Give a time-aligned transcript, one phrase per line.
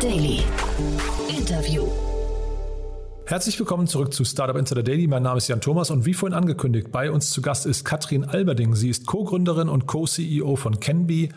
[0.00, 0.44] Daily.
[1.28, 1.82] Interview.
[3.26, 5.08] Herzlich willkommen zurück zu Startup Insider Daily.
[5.08, 8.24] Mein Name ist Jan Thomas und wie vorhin angekündigt, bei uns zu Gast ist Katrin
[8.24, 8.76] Alberding.
[8.76, 11.30] Sie ist Co-Gründerin und Co-CEO von Canby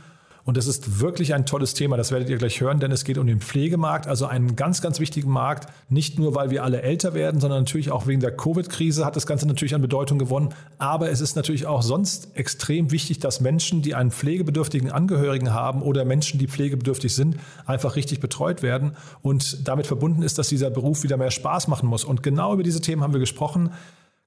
[0.43, 3.17] und es ist wirklich ein tolles Thema, das werdet ihr gleich hören, denn es geht
[3.17, 5.71] um den Pflegemarkt, also einen ganz, ganz wichtigen Markt.
[5.89, 9.27] Nicht nur, weil wir alle älter werden, sondern natürlich auch wegen der Covid-Krise hat das
[9.27, 10.49] Ganze natürlich an Bedeutung gewonnen.
[10.79, 15.83] Aber es ist natürlich auch sonst extrem wichtig, dass Menschen, die einen pflegebedürftigen Angehörigen haben
[15.83, 18.93] oder Menschen, die pflegebedürftig sind, einfach richtig betreut werden.
[19.21, 22.03] Und damit verbunden ist, dass dieser Beruf wieder mehr Spaß machen muss.
[22.03, 23.69] Und genau über diese Themen haben wir gesprochen.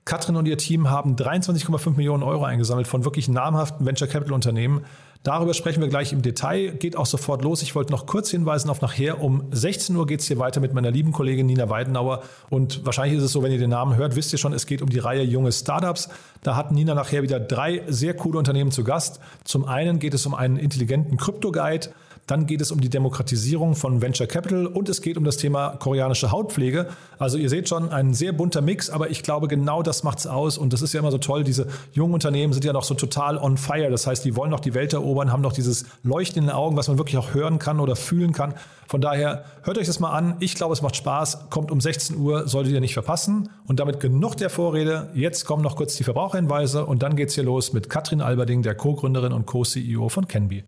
[0.04, 4.84] Katrin und ihr Team haben 23,5 Millionen Euro eingesammelt von wirklich namhaften Venture Capital Unternehmen.
[5.22, 6.72] Darüber sprechen wir gleich im Detail.
[6.72, 7.62] Geht auch sofort los.
[7.62, 9.22] Ich wollte noch kurz hinweisen auf nachher.
[9.22, 12.22] Um 16 Uhr geht es hier weiter mit meiner lieben Kollegin Nina Weidenauer.
[12.50, 14.82] Und wahrscheinlich ist es so, wenn ihr den Namen hört, wisst ihr schon, es geht
[14.82, 16.11] um die Reihe junge Startups.
[16.42, 19.18] Da hat Nina nachher wieder drei sehr coole Unternehmen zu Gast.
[19.44, 21.89] Zum einen geht es um einen intelligenten Krypto-Guide.
[22.27, 25.77] Dann geht es um die Demokratisierung von Venture Capital und es geht um das Thema
[25.77, 26.89] koreanische Hautpflege.
[27.19, 30.27] Also ihr seht schon, ein sehr bunter Mix, aber ich glaube, genau das macht es
[30.27, 30.56] aus.
[30.56, 31.45] Und das ist ja immer so toll.
[31.45, 33.91] Diese jungen Unternehmen sind ja noch so total on fire.
[33.91, 36.77] Das heißt, die wollen noch die Welt erobern, haben noch dieses Leuchten in den Augen,
[36.77, 38.55] was man wirklich auch hören kann oder fühlen kann.
[38.89, 40.36] Von daher hört euch das mal an.
[40.41, 41.50] Ich glaube, es macht Spaß.
[41.50, 43.50] Kommt um 16 Uhr, solltet ihr nicht verpassen.
[43.67, 45.11] Und damit genug der Vorrede.
[45.14, 48.62] Jetzt kommen noch kurz die Verbraucherhinweise und dann geht es hier los mit Katrin Alberding,
[48.62, 50.64] der Co-Gründerin und Co-CEO von Canby.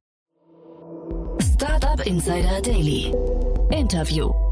[1.97, 3.15] Startup Insider Daily.
[3.73, 4.46] Interview.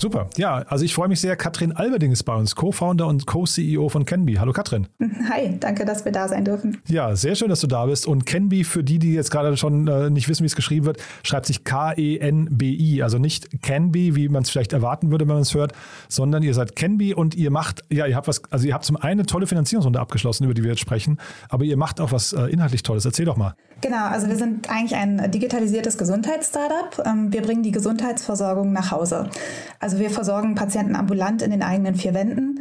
[0.00, 0.30] Super.
[0.36, 1.34] Ja, also ich freue mich sehr.
[1.34, 4.34] Katrin Alberding ist bei uns, Co-Founder und Co-CEO von Canby.
[4.34, 4.86] Hallo Katrin.
[5.28, 6.80] Hi, danke, dass wir da sein dürfen.
[6.86, 8.06] Ja, sehr schön, dass du da bist.
[8.06, 10.98] Und Canby, für die, die jetzt gerade schon äh, nicht wissen, wie es geschrieben wird,
[11.24, 13.02] schreibt sich K-E-N-B-I.
[13.02, 15.72] Also nicht Canby, wie man es vielleicht erwarten würde, wenn man es hört,
[16.08, 18.96] sondern ihr seid Canby und ihr macht, ja, ihr habt was, also ihr habt zum
[18.96, 22.32] einen eine tolle Finanzierungsrunde abgeschlossen, über die wir jetzt sprechen, aber ihr macht auch was
[22.32, 23.04] äh, inhaltlich Tolles.
[23.04, 23.56] Erzähl doch mal.
[23.80, 27.04] Genau, also wir sind eigentlich ein digitalisiertes Gesundheitsstartup.
[27.06, 29.30] Ähm, wir bringen die Gesundheitsversorgung nach Hause.
[29.78, 32.60] Also wir versorgen Patienten ambulant in den eigenen vier Wänden.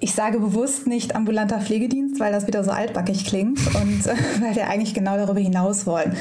[0.00, 4.54] Ich sage bewusst nicht ambulanter Pflegedienst, weil das wieder so altbackig klingt und äh, weil
[4.54, 6.14] wir eigentlich genau darüber hinaus wollen.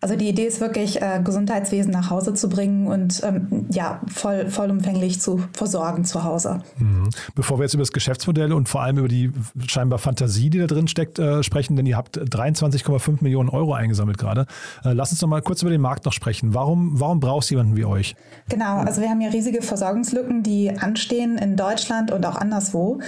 [0.00, 4.50] Also die Idee ist wirklich, äh, Gesundheitswesen nach Hause zu bringen und ähm, ja, voll,
[4.50, 6.60] vollumfänglich zu versorgen zu Hause.
[6.76, 7.08] Mhm.
[7.34, 9.30] Bevor wir jetzt über das Geschäftsmodell und vor allem über die
[9.66, 14.18] scheinbar Fantasie, die da drin steckt, äh, sprechen, denn ihr habt 23,5 Millionen Euro eingesammelt
[14.18, 14.46] gerade.
[14.84, 16.52] Äh, lass uns noch mal kurz über den Markt noch sprechen.
[16.52, 18.16] Warum, warum brauchst du jemanden wie euch?
[18.48, 19.62] Genau, also wir haben hier riesige
[20.02, 22.98] Versorgungslücken, die anstehen in Deutschland und auch anderswo.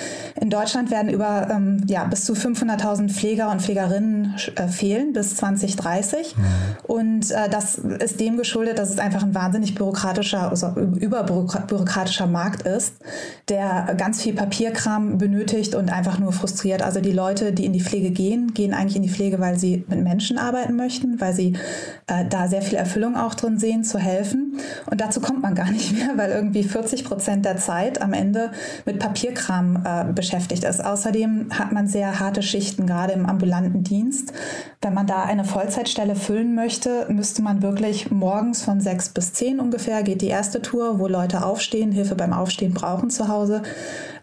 [0.40, 5.36] In Deutschland werden über ähm, ja, bis zu 500.000 Pfleger und Pflegerinnen äh, fehlen bis
[5.36, 6.36] 2030.
[6.36, 6.42] Mhm.
[6.84, 12.62] Und äh, das ist dem geschuldet, dass es einfach ein wahnsinnig bürokratischer, also überbürokratischer Markt
[12.62, 12.94] ist,
[13.48, 16.82] der ganz viel Papierkram benötigt und einfach nur frustriert.
[16.82, 19.84] Also die Leute, die in die Pflege gehen, gehen eigentlich in die Pflege, weil sie
[19.88, 21.54] mit Menschen arbeiten möchten, weil sie
[22.06, 24.58] äh, da sehr viel Erfüllung auch drin sehen, zu helfen.
[24.90, 28.52] Und dazu kommt man gar nicht mehr, weil irgendwie 40 Prozent der Zeit am Ende
[28.84, 30.84] mit Papierkram äh, beschäftigt ist.
[30.84, 34.32] Außerdem hat man sehr harte Schichten, gerade im ambulanten Dienst.
[34.80, 39.60] Wenn man da eine Vollzeitstelle füllen möchte, müsste man wirklich morgens von sechs bis zehn
[39.60, 43.62] ungefähr geht die erste Tour, wo Leute aufstehen, Hilfe beim Aufstehen brauchen zu Hause.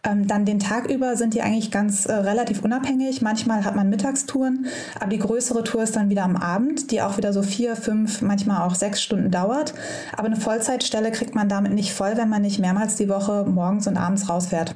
[0.03, 3.21] Ähm, dann den Tag über sind die eigentlich ganz äh, relativ unabhängig.
[3.21, 4.65] Manchmal hat man Mittagstouren,
[4.99, 8.21] aber die größere Tour ist dann wieder am Abend, die auch wieder so vier, fünf,
[8.21, 9.73] manchmal auch sechs Stunden dauert.
[10.17, 13.85] Aber eine Vollzeitstelle kriegt man damit nicht voll, wenn man nicht mehrmals die Woche morgens
[13.85, 14.75] und abends rausfährt.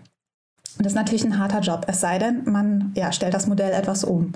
[0.77, 3.71] Und das ist natürlich ein harter Job, es sei denn, man ja, stellt das Modell
[3.71, 4.33] etwas um.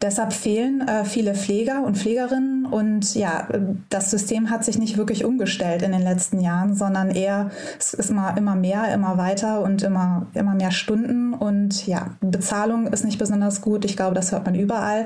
[0.00, 3.48] Deshalb fehlen äh, viele Pfleger und Pflegerinnen und ja,
[3.90, 8.08] das System hat sich nicht wirklich umgestellt in den letzten Jahren, sondern eher, es ist
[8.08, 13.18] immer, immer mehr, immer weiter und immer, immer mehr Stunden und ja, Bezahlung ist nicht
[13.18, 13.84] besonders gut.
[13.84, 15.04] Ich glaube, das hört man überall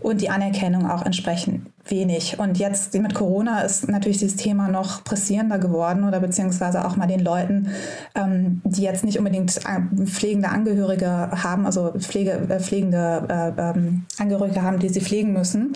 [0.00, 2.38] und die Anerkennung auch entsprechend wenig.
[2.38, 7.06] Und jetzt mit Corona ist natürlich dieses Thema noch pressierender geworden oder beziehungsweise auch mal
[7.06, 7.68] den Leuten,
[8.14, 9.58] ähm, die jetzt nicht unbedingt
[10.04, 15.72] pflegende Angehörige haben, also Pflege, äh, pflegende äh, ähm, Angehörige haben, die sie pflegen müssen,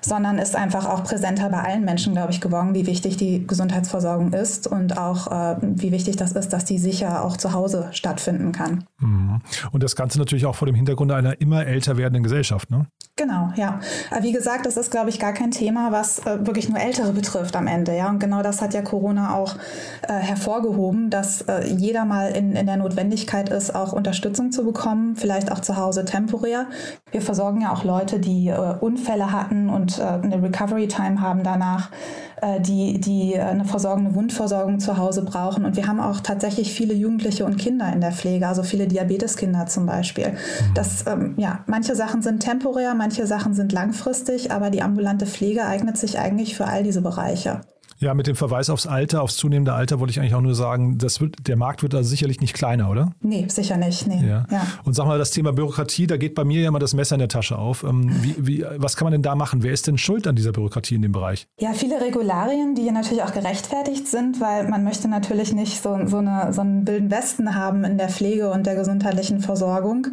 [0.00, 4.32] sondern ist einfach auch präsenter bei allen Menschen, glaube ich, geworden, wie wichtig die Gesundheitsversorgung
[4.32, 8.52] ist und auch äh, wie wichtig das ist, dass die sicher auch zu Hause stattfinden
[8.52, 8.84] kann.
[8.98, 9.40] Mhm.
[9.72, 12.86] Und das Ganze natürlich auch vor dem Hintergrund einer immer älter werdenden Gesellschaft, ne?
[13.18, 13.80] Genau, ja.
[14.12, 17.12] Aber wie gesagt, das ist, glaube ich, gar kein Thema, was äh, wirklich nur Ältere
[17.12, 17.96] betrifft am Ende.
[17.96, 19.56] Ja, und genau das hat ja Corona auch
[20.02, 25.16] äh, hervorgehoben, dass äh, jeder mal in, in der Notwendigkeit ist, auch Unterstützung zu bekommen,
[25.16, 26.66] vielleicht auch zu Hause temporär.
[27.10, 31.42] Wir versorgen ja auch Leute, die äh, Unfälle hatten und äh, eine Recovery Time haben
[31.42, 31.90] danach,
[32.42, 35.64] äh, die, die eine versorgende Wundversorgung zu Hause brauchen.
[35.64, 39.66] Und wir haben auch tatsächlich viele Jugendliche und Kinder in der Pflege, also viele Diabeteskinder
[39.66, 40.30] zum Beispiel.
[40.30, 40.74] Mhm.
[40.74, 45.64] Das, ähm, ja, manche Sachen sind temporär, manche Sachen sind langfristig, aber die ambulante Pflege
[45.64, 47.60] eignet sich eigentlich für all diese Bereiche.
[48.00, 50.98] Ja, mit dem Verweis aufs Alter, aufs zunehmende Alter wollte ich eigentlich auch nur sagen,
[50.98, 53.12] das wird, der Markt wird also sicherlich nicht kleiner, oder?
[53.20, 54.06] Nee, sicher nicht.
[54.06, 54.24] Nee.
[54.24, 54.46] Ja.
[54.50, 54.66] ja.
[54.84, 57.18] Und sag mal, das Thema Bürokratie, da geht bei mir ja mal das Messer in
[57.18, 57.82] der Tasche auf.
[57.82, 59.64] Ähm, wie, wie, was kann man denn da machen?
[59.64, 61.48] Wer ist denn schuld an dieser Bürokratie in dem Bereich?
[61.58, 66.18] Ja, viele Regularien, die natürlich auch gerechtfertigt sind, weil man möchte natürlich nicht so, so,
[66.18, 70.06] eine, so einen wilden Westen haben in der Pflege und der gesundheitlichen Versorgung.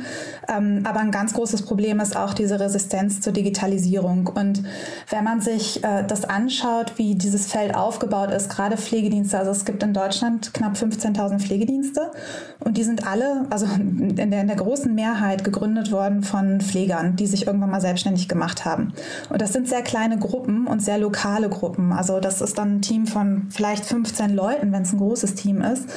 [0.48, 4.28] Ähm, aber ein ganz großes Problem ist auch diese Resistenz zur Digitalisierung.
[4.28, 4.64] Und
[5.12, 9.38] wenn man sich äh, das anschaut, wie dieses Feld aufgebaut ist, gerade Pflegedienste.
[9.38, 12.12] Also es gibt in Deutschland knapp 15.000 Pflegedienste
[12.60, 17.16] und die sind alle, also in der, in der großen Mehrheit gegründet worden von Pflegern,
[17.16, 18.94] die sich irgendwann mal selbstständig gemacht haben.
[19.30, 21.92] Und das sind sehr kleine Gruppen und sehr lokale Gruppen.
[21.92, 25.62] Also das ist dann ein Team von vielleicht 15 Leuten, wenn es ein großes Team
[25.62, 25.90] ist,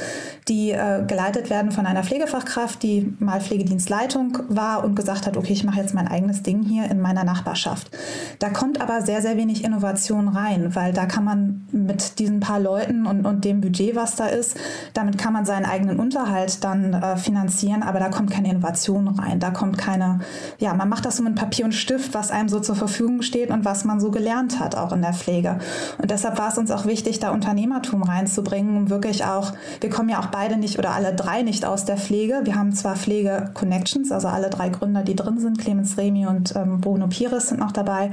[0.48, 5.52] die äh, geleitet werden von einer Pflegefachkraft, die mal Pflegedienstleitung war und gesagt hat, okay,
[5.52, 7.90] ich mache jetzt mein eigenes Ding hier in meiner Nachbarschaft.
[8.38, 12.60] Da kommt aber sehr, sehr wenig Innovation rein, weil da kann man mit diesen paar
[12.60, 14.56] Leuten und, und dem Budget, was da ist,
[14.94, 19.40] damit kann man seinen eigenen Unterhalt dann äh, finanzieren, aber da kommt keine Innovation rein.
[19.40, 20.20] Da kommt keine,
[20.58, 23.50] ja, man macht das so mit Papier und Stift, was einem so zur Verfügung steht
[23.50, 25.58] und was man so gelernt hat, auch in der Pflege.
[25.98, 30.08] Und deshalb war es uns auch wichtig, da Unternehmertum reinzubringen, um wirklich auch, wir kommen
[30.08, 32.40] ja auch beide nicht oder alle drei nicht aus der Pflege.
[32.44, 36.54] Wir haben zwar Pflege Connections, also alle drei Gründer, die drin sind, Clemens Remi und
[36.56, 38.10] ähm, Bruno Pires sind noch dabei.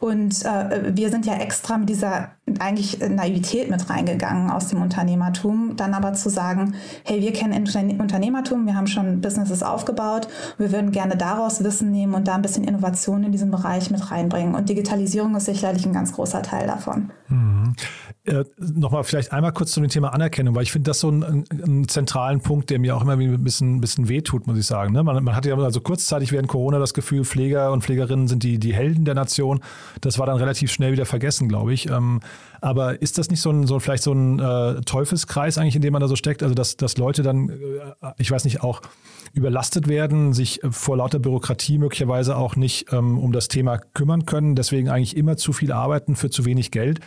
[0.00, 5.76] Und äh, wir sind ja extra mit dieser eigentlich Naivität mit reingegangen aus dem Unternehmertum,
[5.76, 6.74] dann aber zu sagen,
[7.04, 7.68] hey, wir kennen
[8.00, 12.42] Unternehmertum, wir haben schon Businesses aufgebaut, wir würden gerne daraus Wissen nehmen und da ein
[12.42, 14.54] bisschen Innovation in diesem Bereich mit reinbringen.
[14.54, 17.10] Und Digitalisierung ist sicherlich ein ganz großer Teil davon.
[17.28, 17.74] Mhm.
[18.24, 21.44] Äh, Nochmal vielleicht einmal kurz zu dem Thema Anerkennung, weil ich finde das so einen,
[21.50, 24.92] einen, zentralen Punkt, der mir auch immer ein bisschen, bisschen wehtut, muss ich sagen.
[24.92, 25.02] Ne?
[25.02, 28.58] Man, man hatte ja also kurzzeitig während Corona das Gefühl, Pfleger und Pflegerinnen sind die,
[28.58, 29.60] die Helden der Nation.
[30.00, 31.88] Das war dann relativ schnell wieder vergessen, glaube ich.
[31.88, 32.20] Ähm,
[32.60, 35.92] aber ist das nicht so ein, so vielleicht so ein äh, Teufelskreis eigentlich, in dem
[35.92, 36.42] man da so steckt?
[36.42, 38.82] Also, dass, dass Leute dann, äh, ich weiß nicht, auch
[39.32, 44.54] überlastet werden, sich vor lauter Bürokratie möglicherweise auch nicht ähm, um das Thema kümmern können,
[44.54, 47.00] deswegen eigentlich immer zu viel arbeiten für zu wenig Geld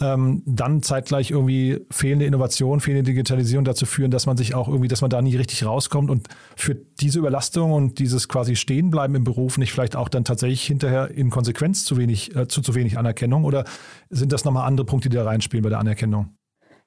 [0.00, 4.88] ähm, dann zeitgleich irgendwie fehlende Innovation, fehlende Digitalisierung dazu führen, dass man sich auch irgendwie,
[4.88, 9.24] dass man da nie richtig rauskommt und für diese Überlastung und dieses quasi Stehenbleiben im
[9.24, 12.98] Beruf nicht vielleicht auch dann tatsächlich hinterher in Konsequenz zu wenig, äh, zu zu wenig
[12.98, 13.64] Anerkennung oder
[14.08, 16.34] sind das nochmal andere Punkte, die da reinspielen bei der Anerkennung?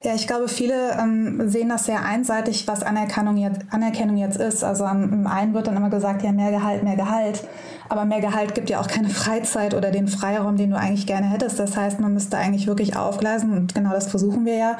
[0.04, 4.62] Ja, ich glaube, viele ähm, sehen das sehr einseitig, was Anerkennung jetzt, Anerkennung jetzt ist.
[4.62, 7.42] Also im einen wird dann immer gesagt, ja, mehr Gehalt, mehr Gehalt.
[7.88, 11.26] Aber mehr Gehalt gibt ja auch keine Freizeit oder den Freiraum, den du eigentlich gerne
[11.26, 11.58] hättest.
[11.58, 14.76] Das heißt, man müsste eigentlich wirklich aufgleisen und genau das versuchen wir ja,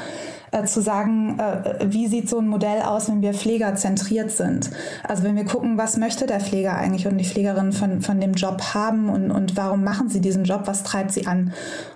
[0.55, 4.71] äh, zu sagen, äh, wie sieht so ein Modell aus, wenn wir pflegerzentriert sind.
[5.03, 8.35] Also wenn wir gucken, was möchte der Pfleger eigentlich und die Pflegerin von, von dem
[8.35, 11.53] Job haben und, und warum machen sie diesen Job, was treibt sie an.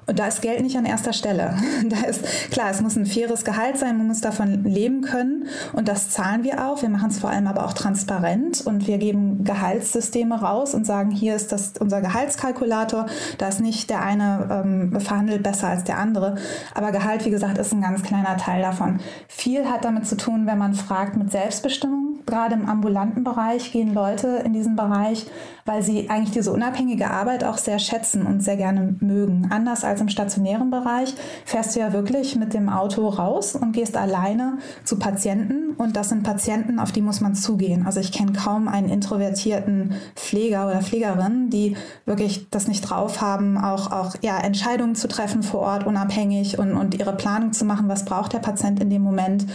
[0.07, 1.55] Und da ist Geld nicht an erster Stelle.
[1.89, 5.89] Da ist klar, es muss ein faires Gehalt sein, man muss davon leben können und
[5.89, 6.83] das zahlen wir auch.
[6.83, 10.98] Wir machen es vor allem aber auch transparent und wir geben Gehaltssysteme raus und sagen,
[11.11, 13.07] hier ist das unser Gehaltskalkulator.
[13.39, 16.37] Da ist nicht der eine ähm, verhandelt besser als der andere,
[16.75, 19.01] aber Gehalt, wie gesagt, ist ein ganz kleiner Teil davon.
[19.29, 22.21] Viel hat damit zu tun, wenn man fragt mit Selbstbestimmung.
[22.27, 25.27] Gerade im ambulanten Bereich gehen Leute in diesen Bereich,
[25.65, 29.49] weil sie eigentlich diese unabhängige Arbeit auch sehr schätzen und sehr gerne mögen.
[29.51, 31.15] Anders als im stationären Bereich
[31.47, 36.11] fährst du ja wirklich mit dem Auto raus und gehst alleine zu Patienten und das
[36.11, 37.87] sind Patienten, auf die muss man zugehen.
[37.87, 41.77] Also ich kenne kaum einen introvertierten Pfleger oder Pflegerin, die
[42.07, 46.73] wirklich das nicht drauf haben, auch, auch ja, Entscheidungen zu treffen vor Ort, unabhängig und,
[46.73, 49.47] und ihre Planung zu machen, was braucht der Patient in dem Moment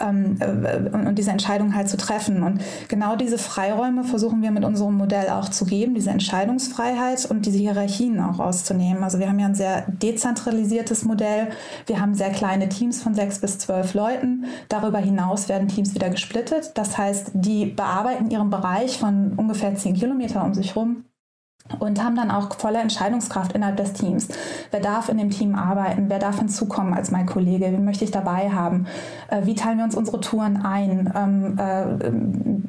[0.00, 2.42] ähm, äh, und, und diese Entscheidung halt zu treffen.
[2.42, 7.46] Und genau diese Freiräume versuchen wir mit unserem Modell auch zu geben, diese Entscheidungsfreiheit und
[7.46, 9.04] diese Hierarchien auch rauszunehmen.
[9.04, 11.48] Also wir haben ja ein sehr dezentralisiertes Modell.
[11.86, 14.46] Wir haben sehr kleine Teams von sechs bis zwölf Leuten.
[14.68, 16.72] Darüber hinaus werden Teams wieder gesplittet.
[16.74, 21.09] Das heißt, die bearbeiten ihren Bereich von ungefähr zehn Kilometer um sich herum Album.
[21.78, 24.28] Und haben dann auch volle Entscheidungskraft innerhalb des Teams.
[24.70, 26.06] Wer darf in dem Team arbeiten?
[26.08, 27.66] Wer darf hinzukommen als mein Kollege?
[27.66, 28.86] Wen möchte ich dabei haben?
[29.28, 31.12] Äh, wie teilen wir uns unsere Touren ein?
[31.14, 32.10] Ähm, äh,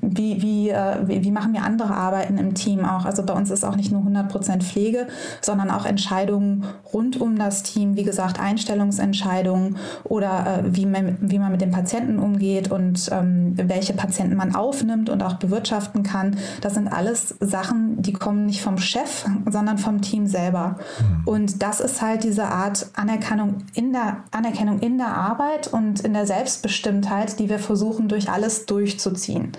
[0.01, 3.05] wie, wie, äh, wie, machen wir andere Arbeiten im Team auch?
[3.05, 5.07] Also bei uns ist auch nicht nur 100% Pflege,
[5.39, 7.95] sondern auch Entscheidungen rund um das Team.
[7.95, 13.93] Wie gesagt, Einstellungsentscheidungen oder wie, man, wie man mit den Patienten umgeht und ähm, welche
[13.93, 16.37] Patienten man aufnimmt und auch bewirtschaften kann.
[16.59, 20.77] Das sind alles Sachen, die kommen nicht vom Chef, sondern vom Team selber.
[20.99, 21.27] Mhm.
[21.27, 26.13] Und das ist halt diese Art Anerkennung in der Anerkennung in der Arbeit und in
[26.13, 29.53] der Selbstbestimmtheit, die wir versuchen durch alles durchzuziehen.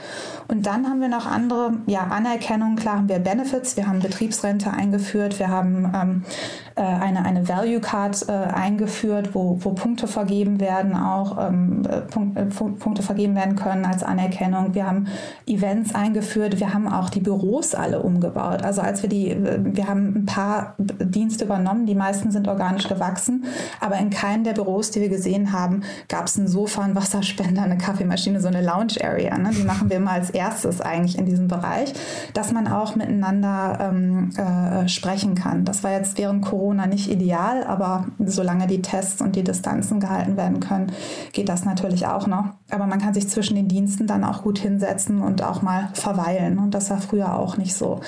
[0.49, 2.77] Und dann haben wir noch andere ja, Anerkennung.
[2.77, 6.23] Klar haben wir Benefits, wir haben Betriebsrente eingeführt, wir haben ähm,
[6.75, 12.01] äh, eine, eine Value Card äh, eingeführt, wo, wo Punkte vergeben werden, auch ähm, äh,
[12.03, 14.75] Punkt, äh, Punkte vergeben werden können als Anerkennung.
[14.75, 15.07] Wir haben
[15.47, 18.63] Events eingeführt, wir haben auch die Büros alle umgebaut.
[18.63, 22.89] Also als wir die, äh, wir haben ein paar Dienste übernommen, die meisten sind organisch
[22.89, 23.45] gewachsen,
[23.81, 27.63] aber in keinem der Büros, die wir gesehen haben, gab es ein Sofa, einen Wasserspender,
[27.63, 29.37] eine Kaffeemaschine, so eine Lounge Area.
[29.37, 29.51] Ne?
[29.51, 31.93] Die machen wir immer als erstes eigentlich in diesem Bereich,
[32.35, 35.65] dass man auch miteinander ähm, äh, sprechen kann.
[35.65, 40.01] Das war jetzt während Corona Corona nicht ideal, aber solange die Tests und die Distanzen
[40.01, 40.93] gehalten werden können,
[41.33, 42.47] geht das natürlich auch noch.
[42.71, 46.59] Aber man kann sich zwischen den Diensten dann auch gut hinsetzen und auch mal verweilen.
[46.59, 48.01] Und das war früher auch nicht so.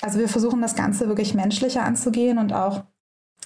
[0.00, 2.84] Also wir versuchen das Ganze wirklich menschlicher anzugehen und auch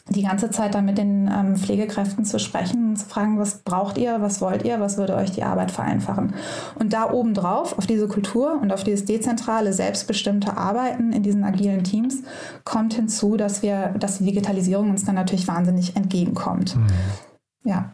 [0.08, 3.98] die ganze Zeit dann mit den ähm, Pflegekräften zu sprechen und zu fragen, was braucht
[3.98, 6.34] ihr, was wollt ihr, was würde euch die Arbeit vereinfachen.
[6.78, 11.82] Und da obendrauf, auf diese Kultur und auf dieses dezentrale, selbstbestimmte Arbeiten in diesen agilen
[11.82, 12.22] Teams,
[12.64, 16.76] kommt hinzu, dass wir, dass die Digitalisierung uns dann natürlich wahnsinnig entgegenkommt.
[16.76, 16.86] Mhm.
[17.64, 17.92] Ja.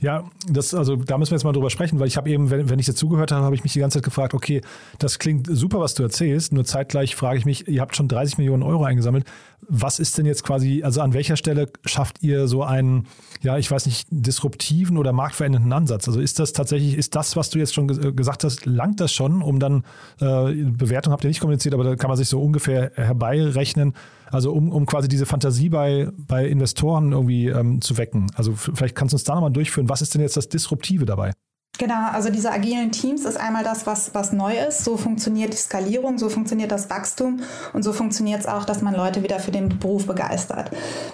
[0.00, 2.70] Ja, das, also da müssen wir jetzt mal drüber sprechen, weil ich habe eben, wenn,
[2.70, 4.62] wenn ich dir zugehört habe, habe ich mich die ganze Zeit gefragt, okay,
[4.98, 8.38] das klingt super, was du erzählst, nur zeitgleich frage ich mich, ihr habt schon 30
[8.38, 9.26] Millionen Euro eingesammelt.
[9.68, 13.06] Was ist denn jetzt quasi, also an welcher Stelle schafft ihr so einen,
[13.42, 16.08] ja, ich weiß nicht, disruptiven oder marktverändernden Ansatz?
[16.08, 17.86] Also ist das tatsächlich, ist das, was du jetzt schon
[18.16, 19.84] gesagt hast, langt das schon, um dann,
[20.20, 23.94] äh, Bewertung habt ihr nicht kommuniziert, aber da kann man sich so ungefähr herbeirechnen,
[24.30, 28.30] also um, um quasi diese Fantasie bei, bei Investoren irgendwie ähm, zu wecken.
[28.34, 29.88] Also vielleicht kannst du uns da nochmal durchführen.
[29.88, 31.32] Was ist denn jetzt das Disruptive dabei?
[31.80, 34.84] Genau, also diese agilen Teams ist einmal das, was, was neu ist.
[34.84, 37.40] So funktioniert die Skalierung, so funktioniert das Wachstum
[37.72, 40.70] und so funktioniert es auch, dass man Leute wieder für den Beruf begeistert.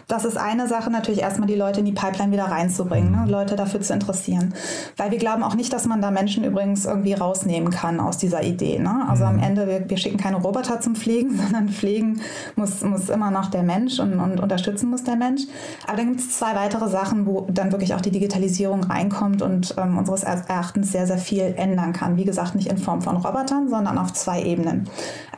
[0.08, 3.30] Das ist eine Sache, natürlich erstmal die Leute in die Pipeline wieder reinzubringen, ne?
[3.30, 4.54] Leute dafür zu interessieren.
[4.96, 8.42] Weil wir glauben auch nicht, dass man da Menschen übrigens irgendwie rausnehmen kann aus dieser
[8.42, 8.80] Idee.
[8.80, 9.06] Ne?
[9.08, 12.22] Also am Ende, wir, wir schicken keine Roboter zum Pflegen, sondern Pflegen
[12.56, 15.42] muss, muss immer noch der Mensch und, und unterstützen muss der Mensch.
[15.86, 19.72] Aber dann gibt es zwei weitere Sachen, wo dann wirklich auch die Digitalisierung reinkommt und
[19.78, 20.24] ähm, unseres
[20.56, 22.16] Erachtens sehr, sehr viel ändern kann.
[22.16, 24.88] Wie gesagt, nicht in Form von Robotern, sondern auf zwei Ebenen.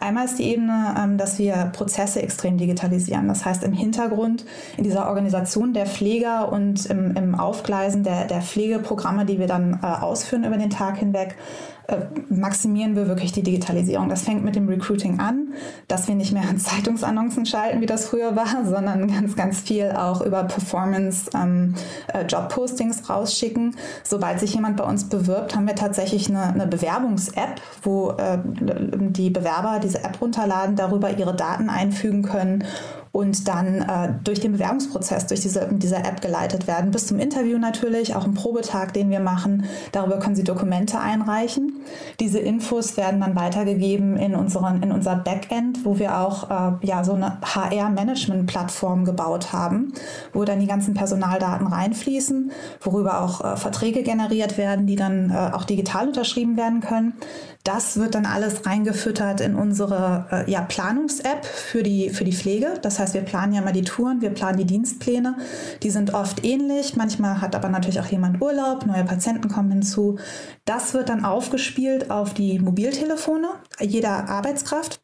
[0.00, 3.28] Einmal ist die Ebene, ähm, dass wir Prozesse extrem digitalisieren.
[3.28, 4.44] Das heißt, im Hintergrund,
[4.76, 9.80] in dieser Organisation der Pfleger und im, im Aufgleisen der, der Pflegeprogramme, die wir dann
[9.82, 11.36] äh, ausführen über den Tag hinweg,
[12.28, 14.10] maximieren wir wirklich die Digitalisierung.
[14.10, 15.54] Das fängt mit dem Recruiting an,
[15.88, 19.92] dass wir nicht mehr an Zeitungsannoncen schalten, wie das früher war, sondern ganz, ganz viel
[19.92, 21.74] auch über Performance ähm,
[22.12, 23.74] äh, Jobpostings rausschicken.
[24.04, 29.30] Sobald sich jemand bei uns bewirbt, haben wir tatsächlich eine, eine Bewerbungs-App, wo äh, die
[29.30, 32.64] Bewerber diese App runterladen, darüber ihre Daten einfügen können
[33.12, 37.58] und dann äh, durch den Bewerbungsprozess, durch diese, diese App geleitet werden, bis zum Interview
[37.58, 39.64] natürlich, auch im Probetag, den wir machen.
[39.92, 41.80] Darüber können Sie Dokumente einreichen.
[42.20, 47.04] Diese Infos werden dann weitergegeben in, unseren, in unser Backend, wo wir auch äh, ja,
[47.04, 49.92] so eine HR-Management-Plattform gebaut haben,
[50.32, 55.54] wo dann die ganzen Personaldaten reinfließen, worüber auch äh, Verträge generiert werden, die dann äh,
[55.54, 57.14] auch digital unterschrieben werden können.
[57.64, 62.74] Das wird dann alles reingefüttert in unsere äh, ja, Planungs-App für die, für die Pflege.
[62.80, 65.36] Das heißt, wir planen ja mal die Touren, wir planen die Dienstpläne.
[65.82, 66.96] Die sind oft ähnlich.
[66.96, 70.18] Manchmal hat aber natürlich auch jemand Urlaub, neue Patienten kommen hinzu.
[70.64, 73.48] Das wird dann aufgespielt auf die Mobiltelefone
[73.80, 75.02] jeder Arbeitskraft.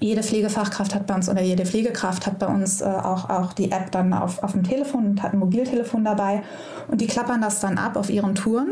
[0.00, 3.72] Jede Pflegefachkraft hat bei uns oder jede Pflegekraft hat bei uns äh, auch, auch die
[3.72, 6.42] App dann auf, auf dem Telefon und hat ein Mobiltelefon dabei.
[6.88, 8.68] Und die klappern das dann ab auf ihren Touren.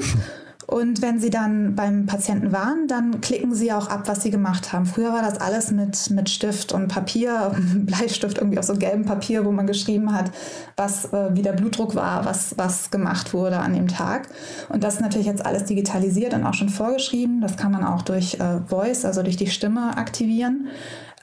[0.66, 4.72] Und wenn Sie dann beim Patienten waren, dann klicken Sie auch ab, was Sie gemacht
[4.72, 4.84] haben.
[4.84, 9.44] Früher war das alles mit, mit Stift und Papier, Bleistift irgendwie auf so gelbem Papier,
[9.44, 10.32] wo man geschrieben hat,
[10.76, 14.28] was äh, wie der Blutdruck war, was, was gemacht wurde an dem Tag.
[14.68, 17.40] Und das ist natürlich jetzt alles digitalisiert und auch schon vorgeschrieben.
[17.40, 20.66] Das kann man auch durch äh, Voice, also durch die Stimme aktivieren.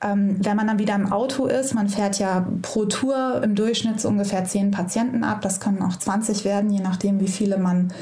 [0.03, 4.01] Ähm, wenn man dann wieder im Auto ist, man fährt ja pro Tour im Durchschnitt
[4.01, 5.41] so ungefähr zehn Patienten ab.
[5.41, 7.93] Das können auch 20 werden, je nachdem, wie viele man,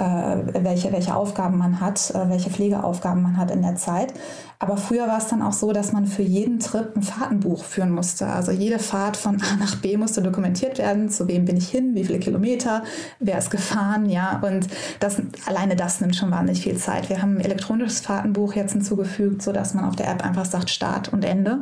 [0.00, 4.14] welche, welche Aufgaben man hat, äh, welche Pflegeaufgaben man hat in der Zeit.
[4.58, 7.90] Aber früher war es dann auch so, dass man für jeden Trip ein Fahrtenbuch führen
[7.90, 8.26] musste.
[8.26, 11.08] Also jede Fahrt von A nach B musste dokumentiert werden.
[11.08, 11.94] Zu wem bin ich hin?
[11.94, 12.82] Wie viele Kilometer?
[13.20, 14.10] Wer ist gefahren?
[14.10, 14.66] Ja, und
[15.00, 17.08] das, alleine das nimmt schon wahnsinnig viel Zeit.
[17.08, 21.10] Wir haben ein elektronisches Fahrtenbuch jetzt hinzugefügt, sodass man auf der App einfach sagt Start
[21.10, 21.60] und Ende.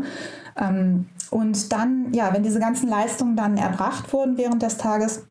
[0.60, 5.28] Ähm, und dann, ja, wenn diese ganzen Leistungen dann erbracht wurden während des Tages,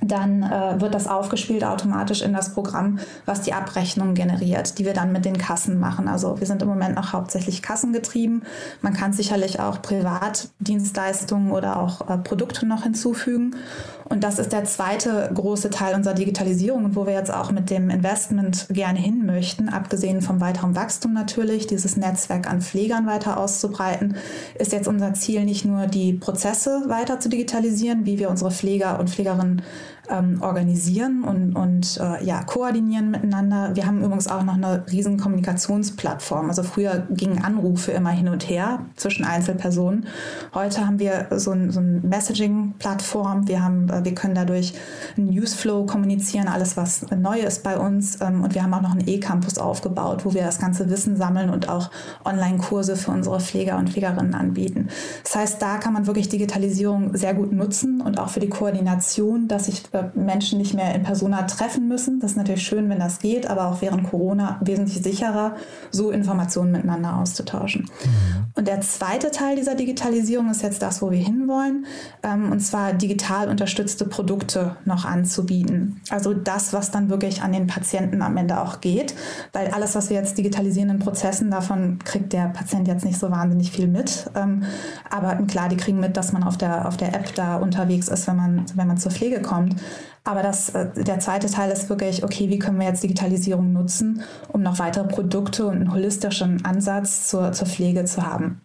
[0.00, 4.94] dann äh, wird das aufgespielt automatisch in das Programm, was die Abrechnung generiert, die wir
[4.94, 6.08] dann mit den Kassen machen.
[6.08, 8.42] Also wir sind im Moment noch hauptsächlich kassengetrieben.
[8.80, 13.56] Man kann sicherlich auch Privatdienstleistungen oder auch äh, Produkte noch hinzufügen.
[14.04, 17.88] Und das ist der zweite große Teil unserer Digitalisierung, wo wir jetzt auch mit dem
[17.88, 24.16] Investment gerne hin möchten, abgesehen vom weiteren Wachstum natürlich, dieses Netzwerk an Pflegern weiter auszubreiten,
[24.58, 28.98] ist jetzt unser Ziel nicht nur die Prozesse weiter zu digitalisieren, wie wir unsere Pfleger
[28.98, 29.62] und Pflegerinnen
[30.12, 33.70] ähm, organisieren und, und äh, ja, koordinieren miteinander.
[33.74, 36.48] Wir haben übrigens auch noch eine riesen Kommunikationsplattform.
[36.48, 40.06] Also früher gingen Anrufe immer hin und her zwischen Einzelpersonen.
[40.54, 43.48] Heute haben wir so ein, so ein Messaging-Plattform.
[43.48, 44.74] Wir, äh, wir können dadurch
[45.16, 48.20] einen Newsflow kommunizieren, alles was neu ist bei uns.
[48.20, 51.48] Ähm, und wir haben auch noch einen E-Campus aufgebaut, wo wir das ganze Wissen sammeln
[51.48, 51.90] und auch
[52.24, 54.88] Online-Kurse für unsere Pfleger und Pflegerinnen anbieten.
[55.24, 59.48] Das heißt, da kann man wirklich Digitalisierung sehr gut nutzen und auch für die Koordination,
[59.48, 62.20] dass ich äh, Menschen nicht mehr in Persona treffen müssen.
[62.20, 65.56] Das ist natürlich schön, wenn das geht, aber auch während Corona wesentlich sicherer,
[65.90, 67.82] so Informationen miteinander auszutauschen.
[67.82, 68.44] Mhm.
[68.54, 71.86] Und der zweite Teil dieser Digitalisierung ist jetzt das, wo wir hinwollen,
[72.22, 76.00] ähm, und zwar digital unterstützte Produkte noch anzubieten.
[76.10, 79.14] Also das, was dann wirklich an den Patienten am Ende auch geht,
[79.52, 83.30] weil alles, was wir jetzt digitalisieren in Prozessen, davon kriegt der Patient jetzt nicht so
[83.30, 84.30] wahnsinnig viel mit.
[84.34, 84.64] Ähm,
[85.10, 88.26] aber klar, die kriegen mit, dass man auf der, auf der App da unterwegs ist,
[88.26, 89.76] wenn man, wenn man zur Pflege kommt.
[90.24, 94.22] Aber das, äh, der zweite Teil ist wirklich, okay, wie können wir jetzt Digitalisierung nutzen,
[94.48, 98.62] um noch weitere Produkte und einen holistischen Ansatz zur, zur Pflege zu haben.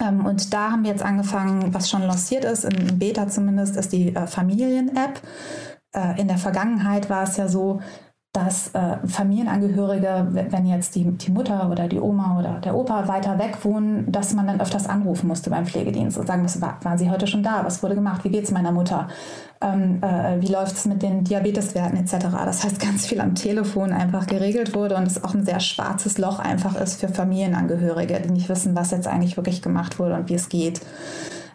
[0.00, 3.92] Ähm, und da haben wir jetzt angefangen, was schon lanciert ist, in Beta zumindest, ist
[3.92, 5.20] die äh, Familien-App.
[5.94, 7.80] Äh, in der Vergangenheit war es ja so,
[8.34, 13.38] dass äh, Familienangehörige, wenn jetzt die, die Mutter oder die Oma oder der Opa weiter
[13.38, 16.98] weg wohnen, dass man dann öfters anrufen musste beim Pflegedienst und sagen musste, war, waren
[16.98, 17.64] Sie heute schon da?
[17.64, 18.24] Was wurde gemacht?
[18.24, 19.06] Wie geht es meiner Mutter?
[19.60, 22.26] Ähm, äh, wie läuft es mit den Diabeteswerten etc.?
[22.44, 26.18] Das heißt, ganz viel am Telefon einfach geregelt wurde und es auch ein sehr schwarzes
[26.18, 30.28] Loch einfach ist für Familienangehörige, die nicht wissen, was jetzt eigentlich wirklich gemacht wurde und
[30.28, 30.80] wie es geht.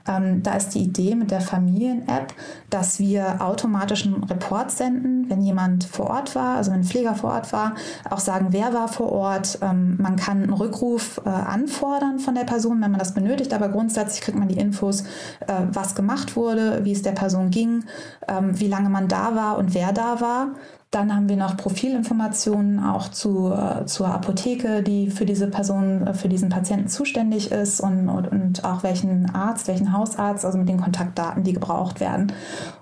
[0.07, 2.33] Ähm, da ist die Idee mit der Familien-App,
[2.69, 7.31] dass wir automatischen Report senden, wenn jemand vor Ort war, also wenn ein Pfleger vor
[7.31, 7.75] Ort war,
[8.09, 9.59] auch sagen, wer war vor Ort.
[9.61, 13.69] Ähm, man kann einen Rückruf äh, anfordern von der Person, wenn man das benötigt, aber
[13.69, 15.01] grundsätzlich kriegt man die Infos,
[15.41, 17.85] äh, was gemacht wurde, wie es der Person ging,
[18.27, 20.49] ähm, wie lange man da war und wer da war.
[20.91, 26.13] Dann haben wir noch Profilinformationen auch zu, äh, zur Apotheke, die für diese Person, äh,
[26.15, 30.67] für diesen Patienten zuständig ist und, und, und auch welchen Arzt, welchen Hausarzt, also mit
[30.67, 32.33] den Kontaktdaten, die gebraucht werden.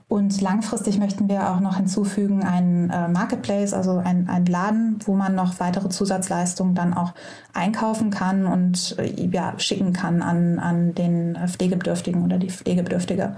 [0.07, 5.13] Und langfristig möchten wir auch noch hinzufügen einen äh, Marketplace, also ein, ein Laden, wo
[5.13, 7.13] man noch weitere Zusatzleistungen dann auch
[7.53, 8.95] einkaufen kann und
[9.33, 13.35] ja, schicken kann an, an den Pflegebedürftigen oder die Pflegebedürftige.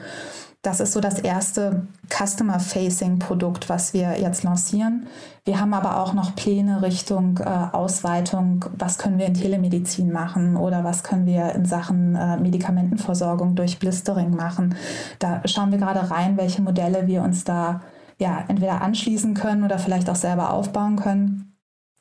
[0.62, 5.08] Das ist so das erste Customer-Facing-Produkt, was wir jetzt lancieren.
[5.45, 8.65] Wir haben aber auch noch Pläne Richtung äh, Ausweitung.
[8.78, 13.80] Was können wir in Telemedizin machen oder was können wir in Sachen äh, Medikamentenversorgung durch
[13.80, 14.76] Blistering machen?
[15.19, 17.80] Da schauen wir gerade rein, welche Modelle wir uns da
[18.17, 21.48] ja entweder anschließen können oder vielleicht auch selber aufbauen können.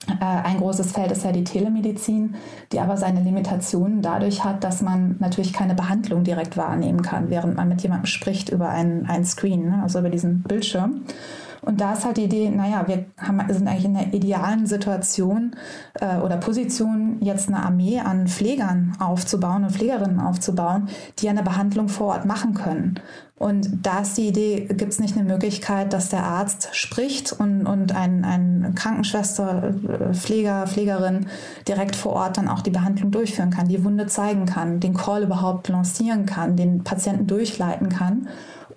[0.06, 2.36] Äh, ein großes Feld ist ja die Telemedizin,
[2.72, 7.56] die aber seine Limitationen dadurch hat, dass man natürlich keine Behandlung direkt wahrnehmen kann, während
[7.56, 11.02] man mit jemandem spricht über einen, einen Screen, ne, also über diesen Bildschirm.
[11.68, 15.54] Und da ist halt die Idee, naja, wir haben, sind eigentlich in der idealen Situation
[16.00, 21.90] äh, oder Position, jetzt eine Armee an Pflegern aufzubauen und Pflegerinnen aufzubauen, die eine Behandlung
[21.90, 22.98] vor Ort machen können.
[23.36, 27.66] Und da ist die Idee, gibt es nicht eine Möglichkeit, dass der Arzt spricht und,
[27.66, 31.26] und ein, ein Krankenschwester, äh, Pfleger, Pflegerin
[31.68, 35.22] direkt vor Ort dann auch die Behandlung durchführen kann, die Wunde zeigen kann, den Call
[35.22, 38.26] überhaupt lancieren kann, den Patienten durchleiten kann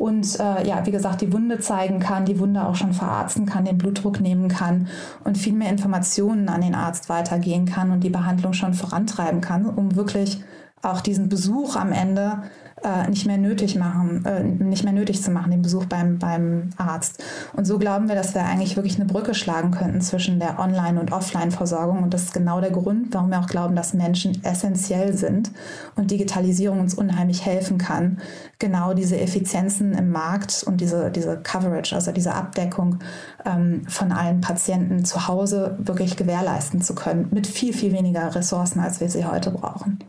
[0.01, 3.65] und äh, ja, wie gesagt, die Wunde zeigen kann, die Wunde auch schon verarzten kann,
[3.65, 4.87] den Blutdruck nehmen kann
[5.23, 9.67] und viel mehr Informationen an den Arzt weitergehen kann und die Behandlung schon vorantreiben kann,
[9.67, 10.43] um wirklich
[10.81, 12.41] auch diesen Besuch am Ende
[12.84, 16.72] äh, nicht mehr nötig machen, äh, nicht mehr nötig zu machen, den Besuch beim, beim
[16.78, 17.24] Arzt.
[17.54, 21.00] Und so glauben wir, dass wir eigentlich wirklich eine Brücke schlagen könnten zwischen der Online-
[21.00, 22.04] und Offline-Versorgung.
[22.04, 25.52] Und das ist genau der Grund, warum wir auch glauben, dass Menschen essentiell sind
[25.96, 28.20] und Digitalisierung uns unheimlich helfen kann,
[28.60, 33.00] genau diese Effizienzen im Markt und diese, diese Coverage, also diese Abdeckung
[33.46, 38.80] ähm, von allen Patienten zu Hause wirklich gewährleisten zu können, mit viel, viel weniger Ressourcen,
[38.80, 40.00] als wir sie heute brauchen.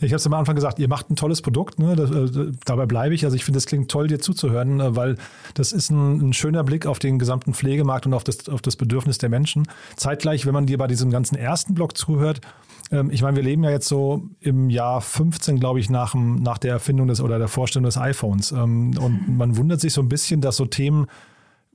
[0.00, 1.96] Ich habe es am Anfang gesagt, ihr macht ein tolles Produkt, ne?
[1.96, 3.24] das, äh, dabei bleibe ich.
[3.24, 5.16] Also ich finde, es klingt toll, dir zuzuhören, äh, weil
[5.54, 8.76] das ist ein, ein, schöner Blick auf den gesamten Pflegemarkt und auf das, auf das
[8.76, 9.66] Bedürfnis der Menschen.
[9.96, 12.40] Zeitgleich, wenn man dir bei diesem ganzen ersten Blog zuhört,
[12.90, 16.58] ähm, ich meine, wir leben ja jetzt so im Jahr 15, glaube ich, nach, nach
[16.58, 18.52] der Erfindung des oder der Vorstellung des iPhones.
[18.52, 21.06] Ähm, und man wundert sich so ein bisschen, dass so Themen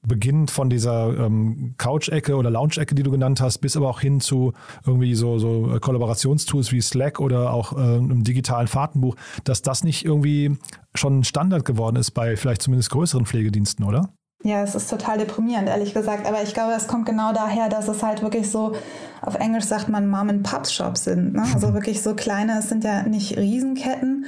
[0.08, 4.20] beginnend von dieser ähm, Couch-Ecke oder Lounge-Ecke, die du genannt hast, bis aber auch hin
[4.20, 4.54] zu
[4.86, 10.06] irgendwie so, so Kollaborationstools wie Slack oder auch äh, einem digitalen Fahrtenbuch, dass das nicht
[10.06, 10.58] irgendwie
[10.96, 14.10] schon Standard geworden ist bei vielleicht zumindest größeren Pflegediensten, oder?
[14.46, 16.28] Ja, es ist total deprimierend, ehrlich gesagt.
[16.28, 18.76] Aber ich glaube, es kommt genau daher, dass es halt wirklich so,
[19.22, 21.34] auf Englisch sagt man Mom-and-Pop-Shops sind.
[21.34, 21.46] Ne?
[21.54, 24.26] Also wirklich so kleine, es sind ja nicht Riesenketten,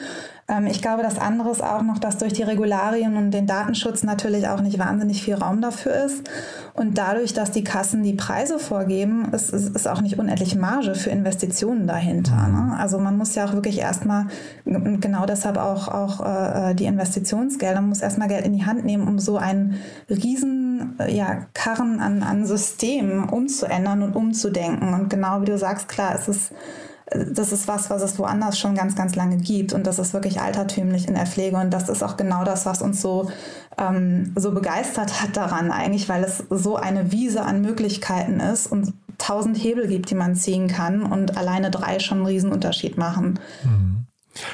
[0.67, 4.47] ich glaube, das andere ist auch noch, dass durch die Regularien und den Datenschutz natürlich
[4.47, 6.29] auch nicht wahnsinnig viel Raum dafür ist.
[6.75, 10.93] Und dadurch, dass die Kassen die Preise vorgeben, ist, ist, ist auch nicht unendlich Marge
[10.93, 12.47] für Investitionen dahinter.
[12.47, 12.75] Ne?
[12.77, 14.27] Also man muss ja auch wirklich erstmal,
[14.65, 19.08] genau deshalb auch, auch äh, die Investitionsgelder, man muss erstmal Geld in die Hand nehmen,
[19.08, 19.79] um so einen
[20.10, 24.93] riesen äh, ja, Karren an, an Systemen umzuändern und umzudenken.
[24.93, 26.51] Und genau wie du sagst, klar, es ist
[27.12, 29.74] das ist was, was es woanders schon ganz, ganz lange gibt.
[29.74, 31.58] Und das ist wirklich altertümlich in der Pflege.
[31.58, 33.30] Und das ist auch genau das, was uns so,
[33.78, 38.94] ähm, so begeistert hat daran eigentlich, weil es so eine Wiese an Möglichkeiten ist und
[39.18, 43.39] tausend Hebel gibt, die man ziehen kann und alleine drei schon einen Riesenunterschied machen.
[43.63, 44.08] Mhm.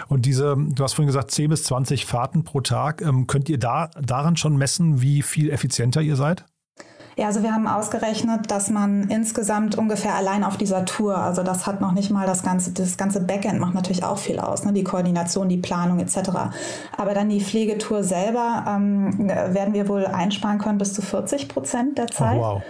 [0.07, 3.01] Und diese, du hast vorhin gesagt, 10 bis 20 Fahrten pro Tag.
[3.01, 6.45] Ähm, könnt ihr da daran schon messen, wie viel effizienter ihr seid?
[7.17, 11.67] Ja, also wir haben ausgerechnet, dass man insgesamt ungefähr allein auf dieser Tour, also das
[11.67, 14.71] hat noch nicht mal das ganze, das ganze Backend macht natürlich auch viel aus, ne?
[14.71, 16.29] die Koordination, die Planung etc.
[16.97, 21.97] Aber dann die Pflegetour selber ähm, werden wir wohl einsparen können bis zu 40 Prozent
[21.97, 22.39] der Zeit.
[22.39, 22.61] Oh, wow.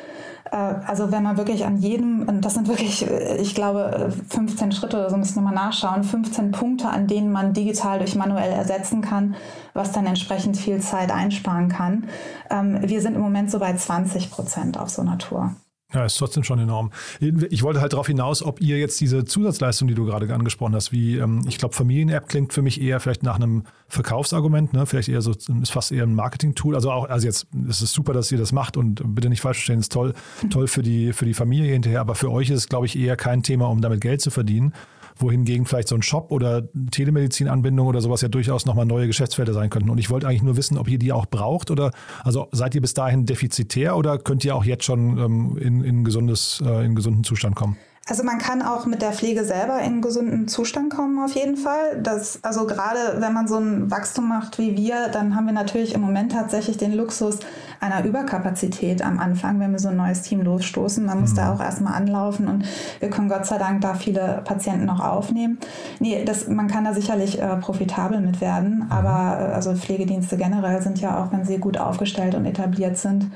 [0.51, 4.97] Äh, also wenn man wirklich an jedem, das sind wirklich, äh, ich glaube, 15 Schritte
[4.97, 9.01] oder so müssen wir mal nachschauen, 15 Punkte, an denen man digital durch manuell ersetzen
[9.01, 9.35] kann,
[9.73, 12.07] was dann entsprechend viel Zeit einsparen kann.
[12.49, 15.55] Ähm, wir sind im Moment so bei 20 Prozent auf so einer Tour.
[15.93, 16.91] Ja, ist trotzdem schon enorm.
[17.19, 20.93] Ich wollte halt darauf hinaus, ob ihr jetzt diese Zusatzleistung, die du gerade angesprochen hast,
[20.93, 24.85] wie, ähm, ich glaube, Familien-App klingt für mich eher vielleicht nach einem Verkaufsargument, ne?
[24.85, 26.75] Vielleicht eher so, ist fast eher ein Marketing-Tool.
[26.75, 29.57] Also auch, also jetzt, es ist super, dass ihr das macht und bitte nicht falsch
[29.57, 30.13] verstehen, ist toll,
[30.49, 33.17] toll für die, für die Familie hinterher, aber für euch ist es, glaube ich, eher
[33.17, 34.73] kein Thema, um damit Geld zu verdienen
[35.21, 39.69] wohingegen vielleicht so ein Shop oder Telemedizin-Anbindung oder sowas ja durchaus nochmal neue Geschäftsfelder sein
[39.69, 39.89] könnten.
[39.89, 41.91] Und ich wollte eigentlich nur wissen, ob ihr die auch braucht oder
[42.23, 46.03] also seid ihr bis dahin defizitär oder könnt ihr auch jetzt schon ähm, in, in,
[46.03, 47.77] gesundes, äh, in gesunden Zustand kommen?
[48.07, 51.55] Also man kann auch mit der Pflege selber in einen gesunden Zustand kommen, auf jeden
[51.55, 52.01] Fall.
[52.01, 55.93] Das, also gerade wenn man so ein Wachstum macht wie wir, dann haben wir natürlich
[55.93, 57.37] im Moment tatsächlich den Luxus
[57.79, 61.05] einer Überkapazität am Anfang, wenn wir so ein neues Team losstoßen.
[61.05, 61.35] Man muss mhm.
[61.35, 62.65] da auch erstmal anlaufen und
[62.99, 65.59] wir können Gott sei Dank da viele Patienten noch aufnehmen.
[65.99, 68.91] Nee, das, man kann da sicherlich äh, profitabel mit werden, mhm.
[68.91, 73.31] aber äh, also Pflegedienste generell sind ja auch, wenn sie gut aufgestellt und etabliert sind,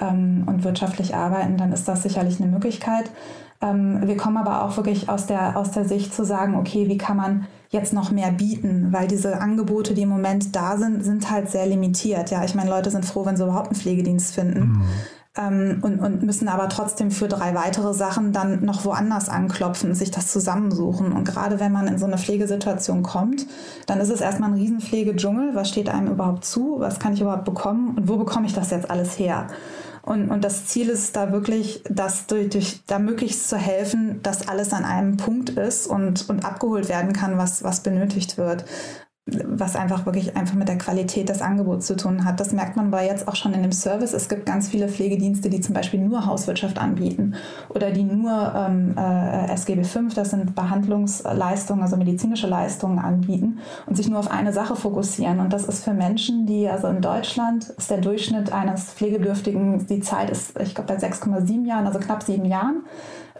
[0.00, 3.10] ähm, und wirtschaftlich arbeiten, dann ist das sicherlich eine Möglichkeit.
[3.62, 6.98] Ähm, wir kommen aber auch wirklich aus der, aus der Sicht zu sagen, okay, wie
[6.98, 11.30] kann man jetzt noch mehr bieten, weil diese Angebote, die im Moment da sind, sind
[11.30, 12.30] halt sehr limitiert.
[12.30, 14.60] Ja, ich meine, Leute sind froh, wenn sie überhaupt einen Pflegedienst finden.
[14.60, 14.82] Mhm.
[15.36, 20.10] Ähm, und, und müssen aber trotzdem für drei weitere Sachen dann noch woanders anklopfen, sich
[20.10, 21.12] das zusammensuchen.
[21.12, 23.46] Und gerade wenn man in so eine Pflegesituation kommt,
[23.86, 25.54] dann ist es erstmal ein Riesenpflegedschungel.
[25.54, 26.76] Was steht einem überhaupt zu?
[26.80, 27.94] Was kann ich überhaupt bekommen?
[27.96, 29.46] Und wo bekomme ich das jetzt alles her?
[30.02, 34.48] Und, und das Ziel ist da wirklich, das durch, durch, da möglichst zu helfen, dass
[34.48, 38.64] alles an einem Punkt ist und, und abgeholt werden kann, was, was benötigt wird
[39.46, 42.40] was einfach wirklich einfach mit der Qualität des Angebots zu tun hat.
[42.40, 44.12] Das merkt man aber jetzt auch schon in dem Service.
[44.12, 47.34] Es gibt ganz viele Pflegedienste, die zum Beispiel nur Hauswirtschaft anbieten
[47.68, 53.96] oder die nur ähm, äh, SGB V, das sind Behandlungsleistungen, also medizinische Leistungen anbieten und
[53.96, 55.40] sich nur auf eine Sache fokussieren.
[55.40, 60.00] Und das ist für Menschen, die, also in Deutschland ist der Durchschnitt eines Pflegebedürftigen, die
[60.00, 62.82] Zeit ist, ich glaube, bei 6,7 Jahren, also knapp sieben Jahren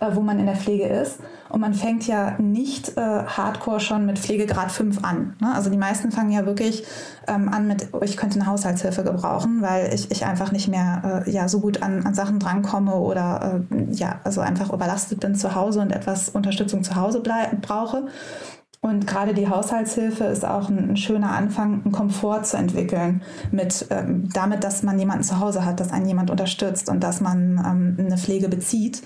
[0.01, 1.19] äh, wo man in der Pflege ist.
[1.49, 5.37] Und man fängt ja nicht äh, hardcore schon mit Pflegegrad 5 an.
[5.41, 5.53] Ne?
[5.55, 6.85] Also die meisten fangen ja wirklich
[7.27, 11.25] ähm, an mit, oh, ich könnte eine Haushaltshilfe gebrauchen, weil ich, ich einfach nicht mehr
[11.27, 15.35] äh, ja, so gut an, an Sachen drankomme oder äh, ja, also einfach überlastet bin
[15.35, 18.07] zu Hause und etwas Unterstützung zu Hause brauche.
[18.83, 24.31] Und gerade die Haushaltshilfe ist auch ein, schöner Anfang, einen Komfort zu entwickeln, mit ähm,
[24.33, 27.97] damit, dass man jemanden zu Hause hat, dass einen jemand unterstützt und dass man ähm,
[27.99, 29.03] eine Pflege bezieht.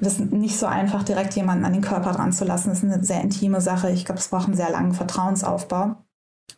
[0.00, 2.70] Das ist nicht so einfach, direkt jemanden an den Körper dran zu lassen.
[2.70, 3.90] Das ist eine sehr intime Sache.
[3.90, 5.96] Ich glaube, es braucht einen sehr langen Vertrauensaufbau.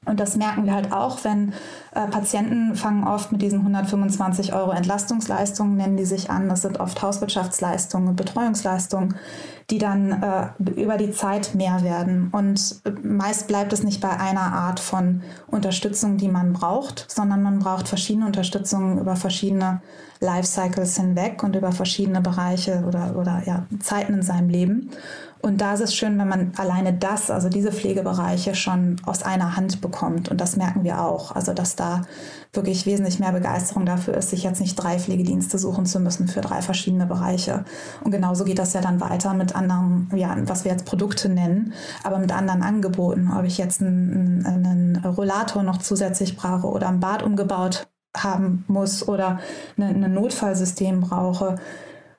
[0.06, 1.52] Und das merken wir halt auch, wenn
[1.94, 6.48] äh, Patienten fangen oft mit diesen 125 Euro Entlastungsleistungen, nennen die sich an.
[6.48, 9.16] Das sind oft Hauswirtschaftsleistungen und Betreuungsleistungen,
[9.70, 12.28] die dann äh, über die Zeit mehr werden.
[12.32, 17.60] Und meist bleibt es nicht bei einer Art von Unterstützung, die man braucht, sondern man
[17.60, 19.80] braucht verschiedene Unterstützungen über verschiedene
[20.20, 24.90] Lifecycles hinweg und über verschiedene Bereiche oder, oder ja, Zeiten in seinem Leben.
[25.42, 29.56] Und da ist es schön, wenn man alleine das, also diese Pflegebereiche schon aus einer
[29.56, 30.28] Hand bekommt.
[30.28, 31.34] Und das merken wir auch.
[31.34, 32.02] Also, dass da
[32.52, 36.42] wirklich wesentlich mehr Begeisterung dafür ist, sich jetzt nicht drei Pflegedienste suchen zu müssen für
[36.42, 37.64] drei verschiedene Bereiche.
[38.04, 41.72] Und genauso geht das ja dann weiter mit anderen, ja, was wir jetzt Produkte nennen,
[42.02, 43.30] aber mit anderen Angeboten.
[43.36, 49.06] Ob ich jetzt einen, einen Rollator noch zusätzlich brauche oder ein Bad umgebaut haben muss
[49.06, 49.38] oder
[49.78, 51.56] ein Notfallsystem brauche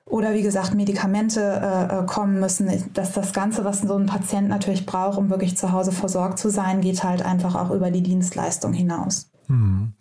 [0.06, 2.70] oder wie gesagt Medikamente äh, äh, kommen müssen.
[2.94, 6.50] Dass das Ganze, was so ein Patient natürlich braucht, um wirklich zu Hause versorgt zu
[6.50, 9.32] sein, geht halt einfach auch über die Dienstleistung hinaus.
[9.48, 9.94] Hm.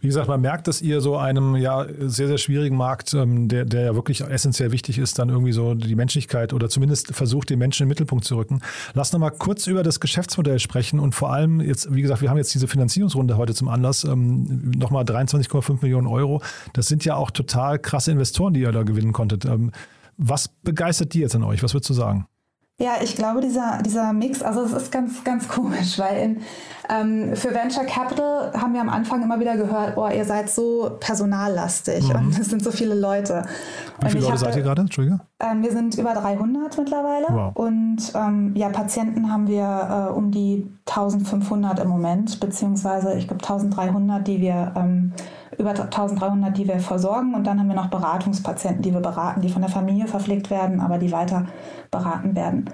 [0.00, 3.64] Wie gesagt, man merkt, dass ihr so einem ja sehr, sehr schwierigen Markt, ähm, der,
[3.64, 7.58] der ja wirklich essentiell wichtig ist, dann irgendwie so die Menschlichkeit oder zumindest versucht, den
[7.58, 8.60] Menschen im Mittelpunkt zu rücken.
[8.94, 12.30] Lass noch mal kurz über das Geschäftsmodell sprechen und vor allem jetzt, wie gesagt, wir
[12.30, 16.42] haben jetzt diese Finanzierungsrunde heute zum Anlass, ähm, nochmal 23,5 Millionen Euro.
[16.72, 19.44] Das sind ja auch total krasse Investoren, die ihr da gewinnen konntet.
[19.44, 19.72] Ähm,
[20.16, 21.62] was begeistert die jetzt an euch?
[21.62, 22.26] Was würdest du sagen?
[22.78, 26.42] Ja, ich glaube, dieser, dieser Mix, also es ist ganz, ganz komisch, weil in,
[26.88, 30.96] ähm, für Venture Capital haben wir am Anfang immer wieder gehört, oh, ihr seid so
[31.00, 32.16] personallastig mhm.
[32.16, 33.44] und es sind so viele Leute.
[34.00, 34.82] Wie viele Leute seid ihr gerade?
[34.82, 35.20] Entschuldige.
[35.40, 37.52] Ähm, wir sind über 300 mittlerweile wow.
[37.54, 43.42] und ähm, ja, Patienten haben wir äh, um die 1500 im Moment, beziehungsweise ich glaube
[43.42, 45.12] 1300, die wir ähm,
[45.58, 47.34] über 1300, die wir versorgen.
[47.34, 50.80] Und dann haben wir noch Beratungspatienten, die wir beraten, die von der Familie verpflegt werden,
[50.80, 51.46] aber die weiter
[51.90, 52.70] beraten werden.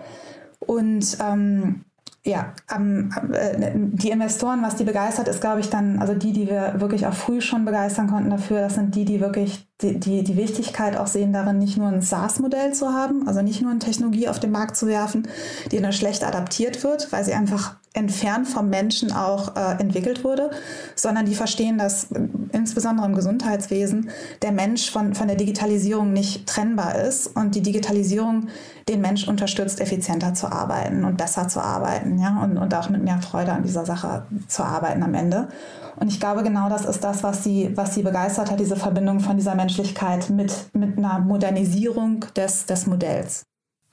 [0.60, 1.84] Und ähm,
[2.24, 6.48] ja, ähm, äh, die Investoren, was die begeistert, ist, glaube ich, dann, also die, die
[6.48, 10.22] wir wirklich auch früh schon begeistern konnten dafür, das sind die, die wirklich die, die,
[10.22, 13.80] die Wichtigkeit auch sehen darin, nicht nur ein SaaS-Modell zu haben, also nicht nur eine
[13.80, 15.26] Technologie auf den Markt zu werfen,
[15.72, 20.50] die dann schlecht adaptiert wird, weil sie einfach entfernt vom Menschen auch äh, entwickelt wurde,
[20.94, 22.20] sondern die verstehen, dass äh,
[22.52, 28.48] insbesondere im Gesundheitswesen der Mensch von, von der Digitalisierung nicht trennbar ist und die Digitalisierung
[28.88, 33.04] den Mensch unterstützt, effizienter zu arbeiten und besser zu arbeiten, ja, und, und auch mit
[33.04, 35.48] mehr Freude an dieser Sache zu arbeiten am Ende.
[35.96, 39.20] Und ich glaube, genau das ist das, was sie, was sie begeistert hat, diese Verbindung
[39.20, 43.44] von dieser Menschlichkeit mit, mit einer Modernisierung des, des Modells.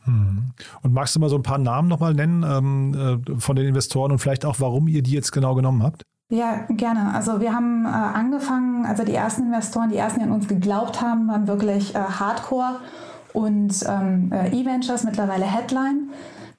[0.05, 0.51] Hm.
[0.81, 4.11] Und magst du mal so ein paar Namen nochmal nennen ähm, äh, von den Investoren
[4.11, 6.03] und vielleicht auch, warum ihr die jetzt genau genommen habt?
[6.31, 7.13] Ja, gerne.
[7.13, 11.01] Also wir haben äh, angefangen, also die ersten Investoren, die ersten, die an uns geglaubt
[11.01, 12.79] haben, waren wirklich äh, Hardcore
[13.33, 16.09] und ähm, äh, E-Ventures, mittlerweile Headline.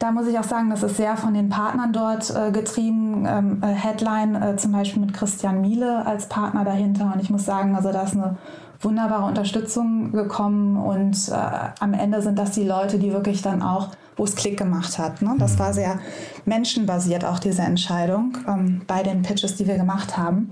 [0.00, 3.26] Da muss ich auch sagen, das ist sehr von den Partnern dort äh, getrieben.
[3.28, 7.12] Ähm, äh, Headline äh, zum Beispiel mit Christian Miele als Partner dahinter.
[7.14, 8.38] Und ich muss sagen, also da ist eine
[8.80, 10.78] wunderbare Unterstützung gekommen.
[10.78, 11.34] Und äh,
[11.80, 15.20] am Ende sind das die Leute, die wirklich dann auch, wo es Klick gemacht hat.
[15.20, 15.36] Ne?
[15.38, 15.98] Das war sehr
[16.46, 20.50] menschenbasiert auch diese Entscheidung ähm, bei den Pitches, die wir gemacht haben.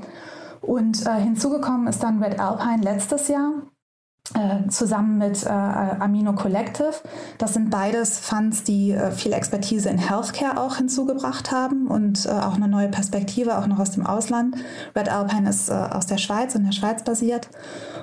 [0.61, 3.53] Und äh, hinzugekommen ist dann Red Alpine letztes Jahr.
[4.35, 6.93] Äh, zusammen mit äh, Amino Collective.
[7.39, 12.29] Das sind beides Funds, die äh, viel Expertise in Healthcare auch hinzugebracht haben und äh,
[12.29, 14.57] auch eine neue Perspektive, auch noch aus dem Ausland.
[14.95, 17.49] Red Alpine ist äh, aus der Schweiz, in der Schweiz basiert.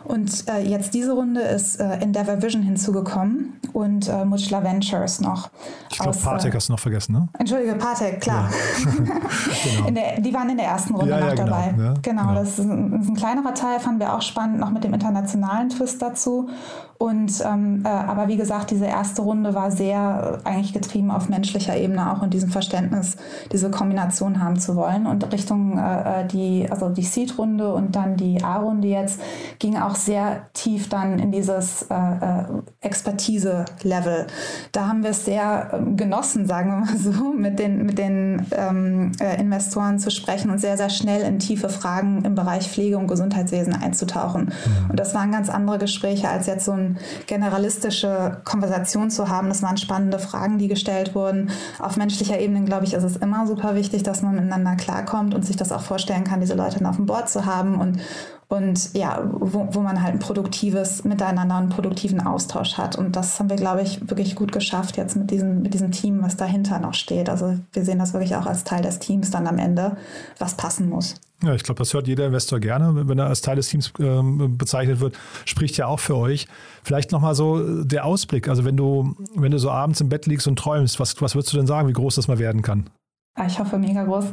[0.03, 5.49] Und jetzt diese Runde ist Endeavor Vision hinzugekommen und äh, Mutschler Ventures noch.
[5.89, 7.27] Ich glaube, Partec hast du noch vergessen, ne?
[7.39, 8.49] Entschuldige, Partec, klar.
[8.51, 8.91] Ja.
[9.77, 9.89] genau.
[9.89, 11.73] der, die waren in der ersten Runde ja, noch ja, genau, dabei.
[11.75, 14.83] Genau, genau, das ist ein, ist ein kleinerer Teil, fanden wir auch spannend, noch mit
[14.83, 16.49] dem internationalen Twist dazu dazu.
[16.97, 21.27] Und ähm, äh, aber wie gesagt, diese erste Runde war sehr äh, eigentlich getrieben auf
[21.27, 23.17] menschlicher Ebene auch in diesem Verständnis,
[23.51, 25.05] diese Kombination haben zu wollen.
[25.05, 29.19] Und Richtung äh, äh, die, also die Seed-Runde und dann die A-Runde jetzt
[29.59, 32.45] ging auch sehr tief dann in dieses äh, äh
[32.79, 34.27] Expertise-Level.
[34.71, 38.45] Da haben wir es sehr ähm, genossen, sagen wir mal so, mit den, mit den
[38.51, 43.07] ähm, Investoren zu sprechen und sehr, sehr schnell in tiefe Fragen im Bereich Pflege und
[43.07, 44.45] Gesundheitswesen einzutauchen.
[44.45, 44.89] Mhm.
[44.91, 49.49] Und das waren ganz andere Gespräche als jetzt so ein generalistische Konversation zu haben.
[49.49, 51.49] Das waren spannende Fragen, die gestellt wurden.
[51.79, 55.45] Auf menschlicher Ebene, glaube ich, ist es immer super wichtig, dass man miteinander klarkommt und
[55.45, 57.99] sich das auch vorstellen kann, diese Leute dann auf dem Board zu haben und
[58.47, 62.95] und ja, wo, wo man halt ein produktives Miteinander, einen produktiven Austausch hat.
[62.95, 66.21] Und das haben wir, glaube ich, wirklich gut geschafft jetzt mit diesem, mit diesem Team,
[66.21, 67.29] was dahinter noch steht.
[67.29, 69.97] Also wir sehen das wirklich auch als Teil des Teams dann am Ende,
[70.37, 71.15] was passen muss.
[71.43, 74.57] Ja, ich glaube, das hört jeder Investor gerne, wenn er als Teil des Teams ähm,
[74.57, 76.47] bezeichnet wird, spricht ja auch für euch.
[76.83, 78.47] Vielleicht nochmal so der Ausblick.
[78.47, 81.51] Also wenn du, wenn du so abends im Bett liegst und träumst, was, was würdest
[81.51, 82.89] du denn sagen, wie groß das mal werden kann?
[83.37, 84.27] Ah, ich hoffe, mega groß.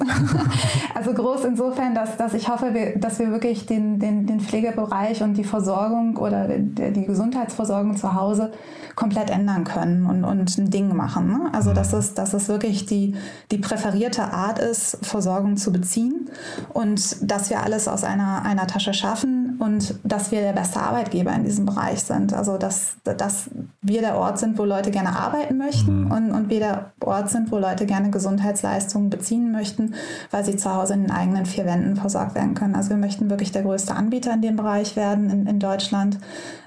[0.95, 5.25] also groß insofern, dass, dass ich hoffe, wir, dass wir wirklich den, den, den Pflegebereich
[5.25, 8.53] und die Versorgung oder die, die Gesundheitsversorgung zu Hause
[8.95, 11.27] komplett ändern können und, und ein Ding machen.
[11.27, 11.51] Ne?
[11.53, 11.99] Also dass mhm.
[11.99, 13.17] es, dass es wirklich die,
[13.51, 16.31] die präferierte Art ist, Versorgung zu beziehen
[16.73, 21.33] und dass wir alles aus einer, einer Tasche schaffen und dass wir der beste Arbeitgeber
[21.33, 22.35] in diesem Bereich sind.
[22.35, 26.13] Also dass, dass wir der Ort sind, wo Leute gerne arbeiten möchten mhm.
[26.13, 29.95] und, und wir der Ort sind, wo Leute gerne Gesundheitsleistungen beziehen möchten,
[30.31, 32.75] weil sie zu Hause in den eigenen vier Wänden versorgt werden können.
[32.75, 36.19] Also wir möchten wirklich der größte Anbieter in dem Bereich werden in, in Deutschland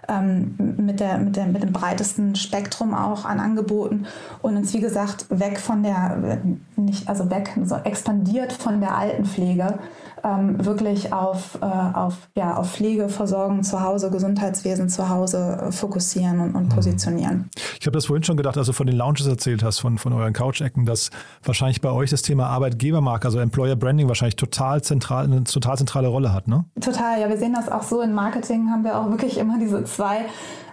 [0.08, 4.06] ähm, mit, der, mit, der, mit dem breitesten Spektrum auch an Angeboten
[4.42, 6.40] und uns, wie gesagt, weg von der,
[6.76, 9.80] nicht, also weg, so expandiert von der Altenpflege
[10.26, 16.40] ähm, wirklich auf, äh, auf, ja, auf Pflegeversorgung zu Hause, Gesundheitswesen zu Hause äh, fokussieren
[16.40, 16.70] und, und mhm.
[16.70, 17.50] positionieren.
[17.80, 20.14] Ich habe das vorhin schon gedacht, als du von den Lounges erzählt hast, von, von
[20.14, 21.12] euren Couch-Ecken, dass
[21.44, 26.08] wahrscheinlich bei euch das Thema Arbeitgebermarke, also Employer Branding wahrscheinlich total zentral, eine total zentrale
[26.08, 26.66] Rolle hat, ne?
[26.82, 28.02] Total, ja, wir sehen das auch so.
[28.02, 30.26] In Marketing haben wir auch wirklich immer diese zwei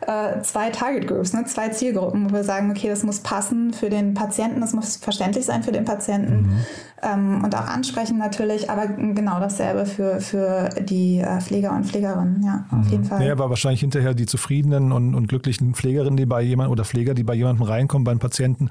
[0.06, 1.44] äh, zwei Target Groups, ne?
[1.44, 5.44] zwei Zielgruppen, wo wir sagen, okay, das muss passen für den Patienten, das muss verständlich
[5.44, 6.58] sein für den Patienten mhm.
[7.02, 12.42] ähm, und auch ansprechen natürlich, aber genau dasselbe für, für die äh, Pfleger und Pflegerinnen,
[12.44, 12.80] ja, mhm.
[12.80, 13.24] auf jeden Fall.
[13.24, 17.14] Ja, aber wahrscheinlich hinterher die zufriedenen und, und glücklichen Pflegerinnen, die bei jemandem oder Pfleger,
[17.14, 18.70] die bei jemandem reinkommen, beim Patienten,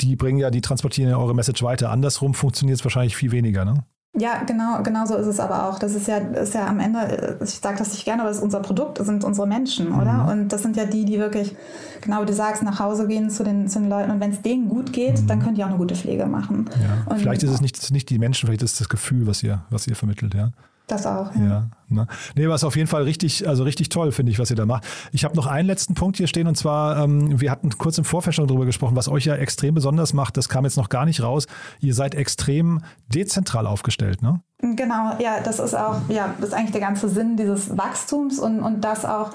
[0.00, 1.90] die bringen ja, die transportieren ja eure Message weiter.
[1.90, 3.84] Andersrum funktioniert es wahrscheinlich viel weniger, ne?
[4.18, 5.78] Ja, genau, genau so ist es aber auch.
[5.78, 8.42] Das ist ja, ist ja am Ende, ich sage das nicht gerne, aber es ist
[8.42, 10.24] unser Produkt, das sind unsere Menschen, oder?
[10.24, 10.28] Mhm.
[10.28, 11.54] Und das sind ja die, die wirklich,
[12.00, 14.10] genau wie du sagst, nach Hause gehen zu den, zu den Leuten.
[14.10, 15.26] Und wenn es denen gut geht, mhm.
[15.28, 16.68] dann können die auch eine gute Pflege machen.
[17.08, 17.16] Ja.
[17.16, 19.86] vielleicht ist es nicht, nicht die Menschen, vielleicht ist es das Gefühl, was ihr, was
[19.86, 20.50] ihr vermittelt, ja.
[20.90, 21.42] Das auch, ja.
[21.44, 22.06] ja ne?
[22.34, 24.84] Nee, was auf jeden Fall richtig, also richtig toll, finde ich, was ihr da macht.
[25.12, 28.04] Ich habe noch einen letzten Punkt hier stehen und zwar, ähm, wir hatten kurz im
[28.04, 31.04] Vorfeld schon darüber gesprochen, was euch ja extrem besonders macht, das kam jetzt noch gar
[31.04, 31.46] nicht raus.
[31.78, 34.40] Ihr seid extrem dezentral aufgestellt, ne?
[34.58, 38.60] Genau, ja, das ist auch, ja, das ist eigentlich der ganze Sinn dieses Wachstums und,
[38.60, 39.30] und das auch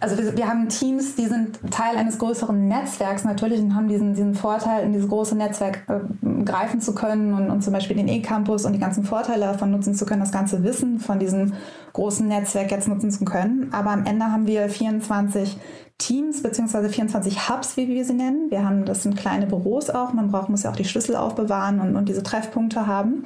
[0.00, 4.14] also wir, wir, haben Teams, die sind Teil eines größeren Netzwerks natürlich und haben diesen,
[4.14, 8.08] diesen Vorteil, in dieses große Netzwerk äh, greifen zu können und, und zum Beispiel den
[8.08, 11.54] E-Campus und die ganzen Vorteile davon nutzen zu können, das ganze Wissen von diesem
[11.92, 13.68] großen Netzwerk jetzt nutzen zu können.
[13.72, 15.58] Aber am Ende haben wir 24
[15.98, 18.50] Teams beziehungsweise 24 Hubs, wie wir sie nennen.
[18.50, 20.12] Wir haben, das sind kleine Büros auch.
[20.12, 23.24] Man braucht, muss ja auch die Schlüssel aufbewahren und, und diese Treffpunkte haben.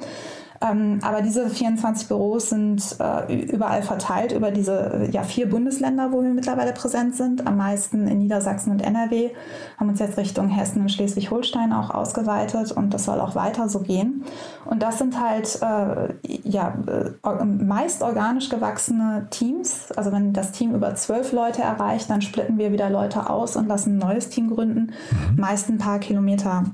[0.61, 6.21] Ähm, aber diese 24 Büros sind äh, überall verteilt über diese ja, vier Bundesländer, wo
[6.21, 7.45] wir mittlerweile präsent sind.
[7.45, 9.31] Am meisten in Niedersachsen und NRW.
[9.77, 13.79] Haben uns jetzt Richtung Hessen und Schleswig-Holstein auch ausgeweitet und das soll auch weiter so
[13.79, 14.23] gehen.
[14.65, 19.91] Und das sind halt äh, ja, äh, meist organisch gewachsene Teams.
[19.91, 23.67] Also wenn das Team über zwölf Leute erreicht, dann splitten wir wieder Leute aus und
[23.67, 24.91] lassen ein neues Team gründen.
[25.31, 25.39] Mhm.
[25.39, 26.65] Meist ein paar Kilometer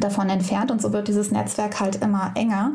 [0.00, 2.72] davon entfernt und so wird dieses Netzwerk halt immer enger.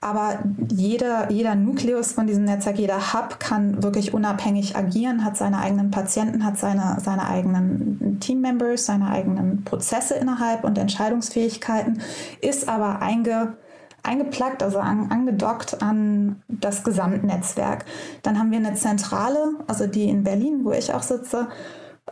[0.00, 0.38] Aber
[0.70, 5.90] jeder, jeder Nukleus von diesem Netzwerk, jeder Hub kann wirklich unabhängig agieren, hat seine eigenen
[5.90, 12.00] Patienten, hat seine, seine eigenen Teammembers, seine eigenen Prozesse innerhalb und Entscheidungsfähigkeiten,
[12.40, 13.54] ist aber einge,
[14.02, 17.84] eingeplackt, also an, angedockt an das Gesamtnetzwerk.
[18.22, 21.48] Dann haben wir eine Zentrale, also die in Berlin, wo ich auch sitze,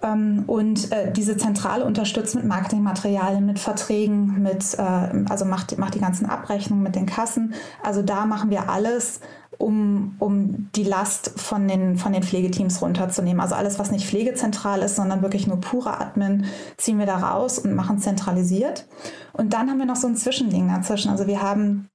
[0.01, 6.01] und äh, diese Zentrale unterstützt mit Marketingmaterialien, mit Verträgen, mit, äh, also macht, macht die
[6.01, 7.55] ganzen Abrechnungen mit den Kassen.
[7.83, 9.21] Also da machen wir alles,
[9.59, 13.41] um, um die Last von den, von den Pflegeteams runterzunehmen.
[13.41, 16.47] Also alles, was nicht pflegezentral ist, sondern wirklich nur pure Admin,
[16.79, 18.89] ziehen wir da raus und machen zentralisiert.
[19.35, 21.11] Und dann haben wir noch so ein Zwischending dazwischen.
[21.11, 21.91] Also wir haben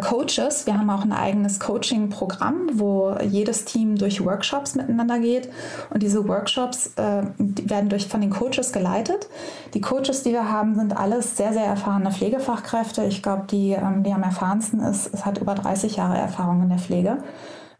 [0.00, 0.66] Coaches.
[0.66, 5.48] Wir haben auch ein eigenes Coaching-Programm, wo jedes Team durch Workshops miteinander geht.
[5.90, 9.28] Und diese Workshops äh, die werden durch, von den Coaches geleitet.
[9.74, 13.04] Die Coaches, die wir haben, sind alles sehr, sehr erfahrene Pflegefachkräfte.
[13.04, 16.68] Ich glaube, die, ähm, die am erfahrensten ist, es hat über 30 Jahre Erfahrung in
[16.68, 17.18] der Pflege.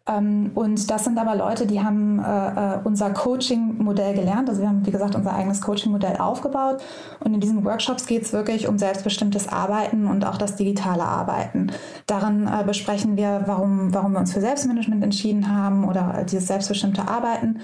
[0.09, 4.49] Ähm, und das sind aber Leute, die haben äh, äh, unser Coaching-Modell gelernt.
[4.49, 6.83] Also wir haben, wie gesagt, unser eigenes Coaching-Modell aufgebaut.
[7.21, 11.71] Und in diesen Workshops geht es wirklich um selbstbestimmtes Arbeiten und auch das digitale Arbeiten.
[12.07, 17.07] Darin äh, besprechen wir, warum, warum wir uns für Selbstmanagement entschieden haben oder dieses selbstbestimmte
[17.09, 17.61] Arbeiten,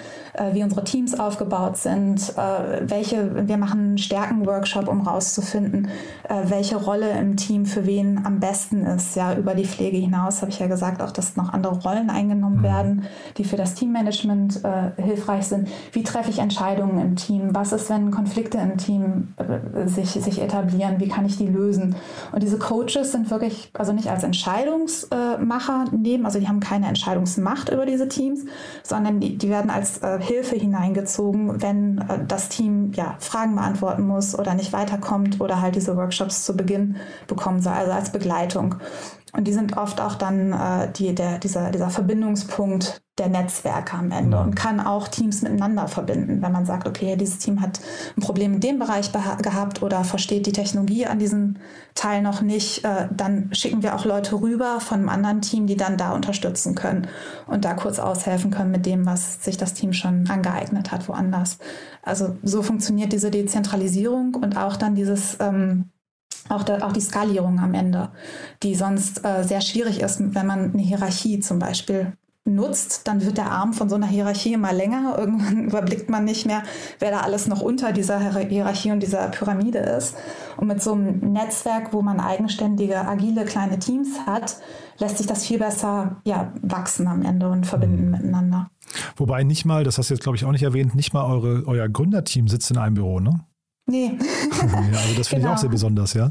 [0.52, 2.34] wie unsere Teams aufgebaut sind,
[2.82, 5.88] welche, wir machen einen Stärken-Workshop, um rauszufinden,
[6.44, 9.16] welche Rolle im Team für wen am besten ist.
[9.16, 12.27] Ja, über die Pflege hinaus habe ich ja gesagt, auch dass noch andere Rollen eingehen
[12.28, 12.62] eingenommen mhm.
[12.62, 13.02] werden,
[13.36, 15.68] die für das Teammanagement äh, hilfreich sind.
[15.92, 17.54] Wie treffe ich Entscheidungen im Team?
[17.54, 21.00] Was ist, wenn Konflikte im Team äh, sich, sich etablieren?
[21.00, 21.96] Wie kann ich die lösen?
[22.32, 27.70] Und diese Coaches sind wirklich, also nicht als Entscheidungsmacher nehmen, also die haben keine Entscheidungsmacht
[27.70, 28.44] über diese Teams,
[28.82, 34.06] sondern die, die werden als äh, Hilfe hineingezogen, wenn äh, das Team ja, Fragen beantworten
[34.06, 38.76] muss oder nicht weiterkommt oder halt diese Workshops zu Beginn bekommen soll, also als Begleitung.
[39.32, 44.10] Und die sind oft auch dann äh, die, der, dieser, dieser Verbindungspunkt der Netzwerke am
[44.10, 44.42] Ende ja.
[44.42, 46.40] und kann auch Teams miteinander verbinden.
[46.40, 47.80] Wenn man sagt, okay, dieses Team hat
[48.16, 51.56] ein Problem in dem Bereich gehabt oder versteht die Technologie an diesem
[51.94, 55.76] Teil noch nicht, äh, dann schicken wir auch Leute rüber von einem anderen Team, die
[55.76, 57.08] dann da unterstützen können
[57.46, 61.58] und da kurz aushelfen können mit dem, was sich das Team schon angeeignet hat, woanders.
[62.02, 65.90] Also so funktioniert diese Dezentralisierung und auch dann dieses ähm,
[66.48, 68.10] auch, der, auch die Skalierung am Ende,
[68.62, 72.12] die sonst äh, sehr schwierig ist, wenn man eine Hierarchie zum Beispiel
[72.48, 75.16] nutzt, dann wird der Arm von so einer Hierarchie immer länger.
[75.18, 76.62] Irgendwann überblickt man nicht mehr,
[76.98, 80.16] wer da alles noch unter dieser Hierarchie und dieser Pyramide ist.
[80.56, 84.56] Und mit so einem Netzwerk, wo man eigenständige, agile kleine Teams hat,
[84.98, 88.10] lässt sich das viel besser ja, wachsen am Ende und verbinden mhm.
[88.10, 88.70] miteinander.
[89.16, 91.64] Wobei nicht mal, das hast du jetzt glaube ich auch nicht erwähnt, nicht mal eure,
[91.66, 93.44] euer Gründerteam sitzt in einem Büro, ne?
[93.88, 94.18] Nee.
[94.20, 95.28] ja, also das finde genau.
[95.28, 95.56] ich auch genau.
[95.56, 96.30] sehr besonders, ja.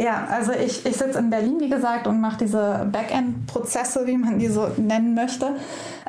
[0.00, 4.38] Ja, also ich, ich sitze in Berlin, wie gesagt, und mache diese Backend-Prozesse, wie man
[4.38, 5.54] die so nennen möchte.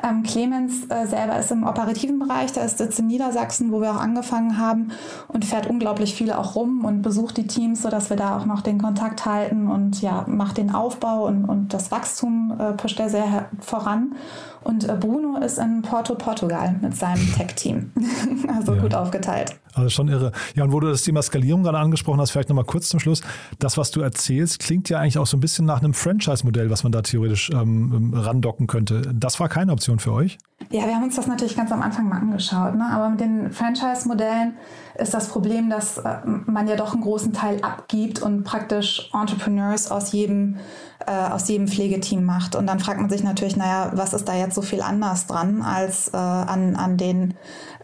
[0.02, 3.92] Ähm, Clemens äh, selber ist im operativen Bereich, der ist sitzt in Niedersachsen, wo wir
[3.92, 4.90] auch angefangen haben
[5.28, 8.62] und fährt unglaublich viel auch rum und besucht die Teams, sodass wir da auch noch
[8.62, 13.10] den Kontakt halten und ja, macht den Aufbau und, und das Wachstum äh, pusht er
[13.10, 14.14] sehr voran.
[14.62, 17.92] Und äh, Bruno ist in Porto, Portugal mit seinem Tech-Team.
[18.56, 18.80] also ja.
[18.80, 19.54] gut aufgeteilt.
[19.74, 20.32] Also schon irre.
[20.54, 23.22] Ja, und wo du das Thema Skalierung gerade angesprochen hast, vielleicht nochmal kurz zum Schluss.
[23.58, 26.84] Das, was du erzählst, klingt ja eigentlich auch so ein bisschen nach einem Franchise-Modell, was
[26.84, 29.02] man da theoretisch ähm, ähm, randocken könnte.
[29.14, 30.38] Das war keine Option für euch?
[30.70, 32.74] Ja, wir haben uns das natürlich ganz am Anfang mal angeschaut.
[32.76, 32.88] Ne?
[32.90, 34.54] Aber mit den Franchise-Modellen
[34.96, 39.90] ist das Problem, dass äh, man ja doch einen großen Teil abgibt und praktisch Entrepreneurs
[39.90, 40.56] aus jedem
[41.06, 42.56] äh, aus jedem Pflegeteam macht.
[42.56, 45.62] Und dann fragt man sich natürlich, naja, was ist da jetzt so viel anders dran
[45.62, 47.34] als äh, an, an den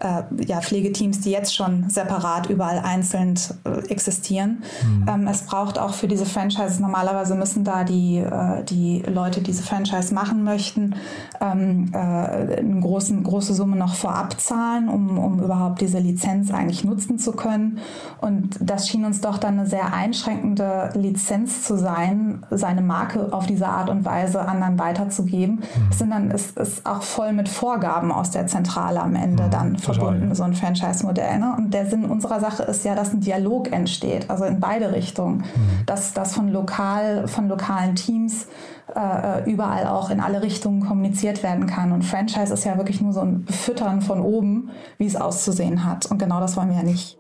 [0.01, 3.35] äh, ja, Pflegeteams, die jetzt schon separat überall einzeln
[3.65, 4.63] äh, existieren.
[4.83, 5.07] Mhm.
[5.09, 9.51] Ähm, es braucht auch für diese Franchises, normalerweise müssen da die, äh, die Leute, die
[9.51, 10.95] diese Franchise machen möchten,
[11.41, 16.85] ähm, äh, eine großen, große Summe noch vorab zahlen, um, um überhaupt diese Lizenz eigentlich
[16.85, 17.79] nutzen zu können.
[18.21, 23.47] Und das schien uns doch dann eine sehr einschränkende Lizenz zu sein, seine Marke auf
[23.47, 25.57] diese Art und Weise anderen weiterzugeben.
[25.57, 25.89] Mhm.
[25.91, 29.51] Es sind dann, ist, ist auch voll mit Vorgaben aus der Zentrale am Ende mhm.
[29.51, 30.35] dann verbunden, ja.
[30.35, 31.39] so ein Franchise-Modell.
[31.39, 31.55] Ne?
[31.57, 35.39] Und der Sinn unserer Sache ist ja, dass ein Dialog entsteht, also in beide Richtungen,
[35.39, 35.87] mhm.
[35.87, 38.47] dass das von lokal, von lokalen Teams
[38.95, 41.93] äh, überall auch in alle Richtungen kommuniziert werden kann.
[41.93, 46.07] Und Franchise ist ja wirklich nur so ein Füttern von oben, wie es auszusehen hat.
[46.07, 47.19] Und genau das wollen wir ja nicht.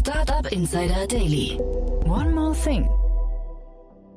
[0.00, 1.58] Startup Insider Daily.
[2.04, 2.88] One more thing.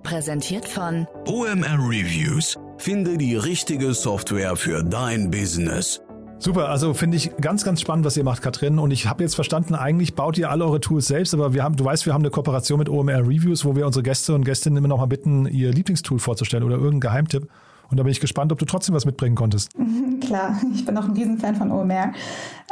[0.04, 2.58] Präsentiert von OMR Reviews.
[2.78, 6.02] Finde die richtige Software für dein Business.
[6.40, 8.78] Super, also finde ich ganz, ganz spannend, was ihr macht, Katrin.
[8.78, 11.76] Und ich habe jetzt verstanden, eigentlich baut ihr alle eure Tools selbst, aber wir haben,
[11.76, 14.78] du weißt, wir haben eine Kooperation mit OMR Reviews, wo wir unsere Gäste und Gästinnen
[14.78, 17.48] immer noch mal bitten, ihr Lieblingstool vorzustellen oder irgendeinen Geheimtipp.
[17.90, 19.72] Und da bin ich gespannt, ob du trotzdem was mitbringen konntest.
[20.22, 22.12] Klar, ich bin auch ein Riesenfan von OMR.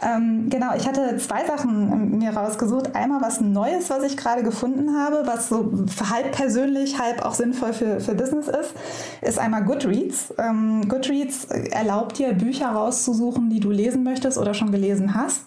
[0.02, 2.94] Ähm, genau, ich hatte zwei Sachen mir rausgesucht.
[2.96, 5.72] Einmal was Neues, was ich gerade gefunden habe, was so
[6.12, 8.74] halb persönlich, halb auch sinnvoll für, für Business ist,
[9.22, 10.34] ist einmal Goodreads.
[10.38, 15.46] Ähm, Goodreads erlaubt dir, Bücher rauszusuchen, die du lesen möchtest oder schon gelesen hast.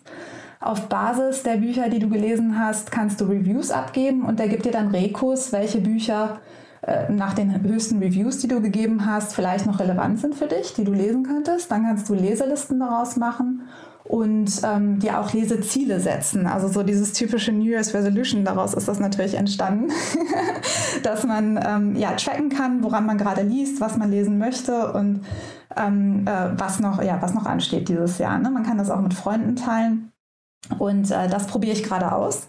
[0.60, 4.64] Auf Basis der Bücher, die du gelesen hast, kannst du Reviews abgeben und der gibt
[4.64, 6.40] dir dann Rekurs, welche Bücher
[7.08, 10.84] nach den höchsten Reviews, die du gegeben hast, vielleicht noch relevant sind für dich, die
[10.84, 11.70] du lesen könntest.
[11.70, 13.62] Dann kannst du Leselisten daraus machen
[14.08, 16.46] und ähm, dir auch Leseziele setzen.
[16.46, 19.92] Also so dieses typische New Year's Resolution, daraus ist das natürlich entstanden,
[21.02, 25.20] dass man ähm, ja tracken kann, woran man gerade liest, was man lesen möchte und
[25.76, 28.38] ähm, äh, was, noch, ja, was noch ansteht dieses Jahr.
[28.38, 28.50] Ne?
[28.50, 30.10] Man kann das auch mit Freunden teilen.
[30.78, 32.46] Und äh, das probiere ich gerade aus.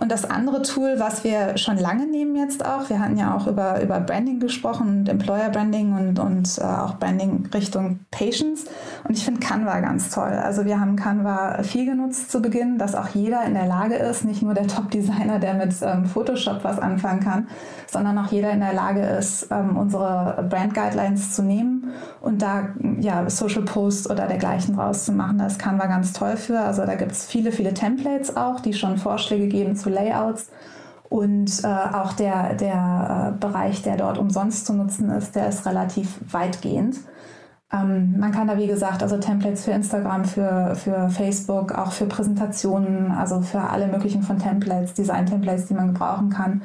[0.00, 3.46] Und das andere Tool, was wir schon lange nehmen jetzt auch, wir hatten ja auch
[3.48, 8.66] über, über Branding gesprochen und Employer Branding und, und äh, auch Branding Richtung Patients.
[9.04, 10.30] Und ich finde Canva ganz toll.
[10.30, 14.24] Also wir haben Canva viel genutzt zu Beginn, dass auch jeder in der Lage ist,
[14.24, 17.48] nicht nur der Top-Designer, der mit ähm, Photoshop was anfangen kann,
[17.88, 22.68] sondern auch jeder in der Lage ist, ähm, unsere Brand Guidelines zu nehmen und da
[23.00, 25.38] ja, Social Posts oder dergleichen rauszumachen.
[25.38, 26.60] Da ist Canva ganz toll für.
[26.60, 30.50] Also da gibt es viele, viele Templates auch, die schon Vorschläge geben zu Layouts.
[31.08, 35.64] Und äh, auch der, der äh, Bereich, der dort umsonst zu nutzen ist, der ist
[35.64, 36.96] relativ weitgehend.
[37.72, 42.06] Ähm, man kann da, wie gesagt, also Templates für Instagram, für, für Facebook, auch für
[42.06, 46.62] Präsentationen, also für alle möglichen von Templates, Design-Templates, die man gebrauchen kann,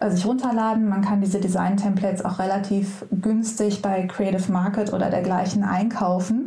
[0.00, 0.88] äh, sich runterladen.
[0.88, 6.45] Man kann diese Design-Templates auch relativ günstig bei Creative Market oder dergleichen einkaufen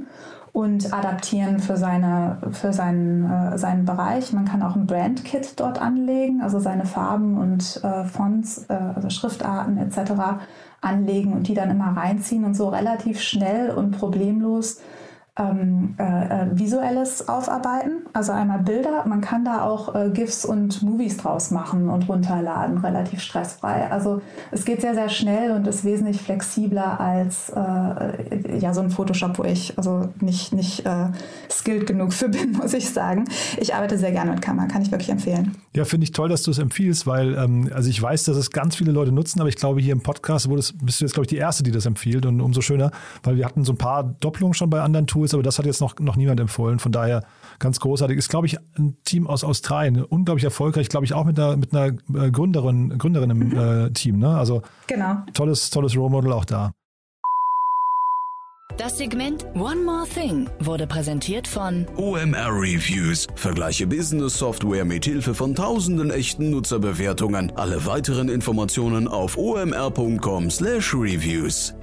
[0.52, 4.34] und adaptieren für, seine, für seinen, äh, seinen Bereich.
[4.34, 9.10] Man kann auch ein Brand-Kit dort anlegen, also seine Farben und äh, Fonts, äh, also
[9.10, 10.42] Schriftarten etc
[10.82, 14.80] anlegen und die dann immer reinziehen und so relativ schnell und problemlos
[15.40, 19.06] ähm, äh, äh, visuelles aufarbeiten, also einmal Bilder.
[19.08, 23.90] Man kann da auch äh, GIFs und Movies draus machen und runterladen, relativ stressfrei.
[23.90, 24.22] Also
[24.52, 29.40] es geht sehr, sehr schnell und ist wesentlich flexibler als äh, ja, so ein Photoshop,
[29.40, 31.08] wo ich also nicht, nicht äh,
[31.50, 33.26] skilled genug für bin, muss ich sagen.
[33.58, 35.56] Ich arbeite sehr gerne mit Kamera, kann ich wirklich empfehlen.
[35.74, 38.52] Ja, finde ich toll, dass du es empfiehlst, weil ähm, also ich weiß, dass es
[38.52, 41.30] ganz viele Leute nutzen, aber ich glaube, hier im Podcast bist du jetzt, glaube ich,
[41.30, 42.92] die Erste, die das empfiehlt und umso schöner,
[43.24, 45.66] weil wir hatten so ein paar Doppelungen schon bei anderen Tools Tools, aber das hat
[45.66, 46.80] jetzt noch, noch niemand empfohlen.
[46.80, 47.24] Von daher
[47.60, 48.18] ganz großartig.
[48.18, 50.04] Ist, glaube ich, ein Team aus Australien.
[50.04, 53.58] Unglaublich erfolgreich, glaube ich, auch mit einer, mit einer äh, Gründerin, Gründerin im mhm.
[53.58, 54.18] äh, Team.
[54.20, 54.36] Ne?
[54.36, 55.18] Also genau.
[55.34, 56.72] tolles, tolles Role Model auch da.
[58.78, 63.28] Das Segment One More Thing wurde präsentiert von OMR Reviews.
[63.36, 67.52] Vergleiche Business Software mit Hilfe von tausenden echten Nutzerbewertungen.
[67.58, 71.74] Alle weiteren Informationen auf omr.com/reviews.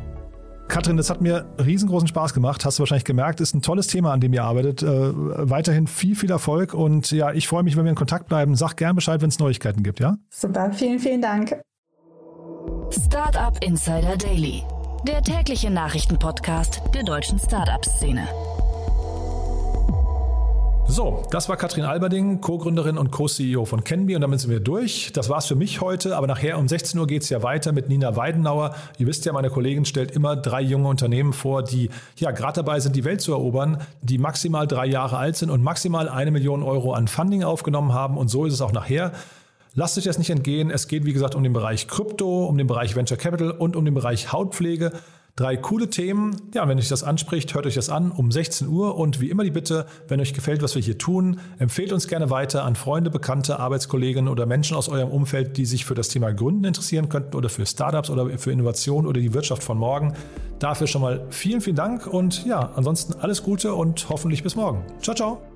[0.68, 2.64] Katrin, das hat mir riesengroßen Spaß gemacht.
[2.64, 4.82] Hast du wahrscheinlich gemerkt, ist ein tolles Thema, an dem ihr arbeitet.
[4.82, 8.56] Äh, weiterhin viel, viel Erfolg und ja, ich freue mich, wenn wir in Kontakt bleiben.
[8.56, 10.16] Sag gern Bescheid, wenn es Neuigkeiten gibt, ja?
[10.30, 11.56] Super, vielen, vielen Dank.
[12.90, 14.62] Startup Insider Daily,
[15.06, 18.26] der tägliche Nachrichtenpodcast der deutschen Startup-Szene.
[20.88, 25.10] So, das war Katrin Alberding, Co-Gründerin und Co-CEO von Kenby und damit sind wir durch.
[25.12, 28.14] Das war's für mich heute, aber nachher um 16 Uhr geht's ja weiter mit Nina
[28.14, 28.74] Weidenauer.
[28.96, 32.78] Ihr wisst ja, meine Kollegin stellt immer drei junge Unternehmen vor, die ja gerade dabei
[32.78, 36.62] sind, die Welt zu erobern, die maximal drei Jahre alt sind und maximal eine Million
[36.62, 39.12] Euro an Funding aufgenommen haben und so ist es auch nachher.
[39.74, 40.70] Lasst euch das nicht entgehen.
[40.70, 43.84] Es geht, wie gesagt, um den Bereich Krypto, um den Bereich Venture Capital und um
[43.84, 44.92] den Bereich Hautpflege.
[45.36, 46.34] Drei coole Themen.
[46.54, 48.96] Ja, wenn euch das anspricht, hört euch das an um 16 Uhr.
[48.96, 52.30] Und wie immer die Bitte, wenn euch gefällt, was wir hier tun, empfehlt uns gerne
[52.30, 56.32] weiter an Freunde, Bekannte, Arbeitskollegen oder Menschen aus eurem Umfeld, die sich für das Thema
[56.32, 60.14] Gründen interessieren könnten oder für Startups oder für Innovation oder die Wirtschaft von morgen.
[60.58, 64.82] Dafür schon mal vielen, vielen Dank und ja, ansonsten alles Gute und hoffentlich bis morgen.
[65.02, 65.55] Ciao, ciao.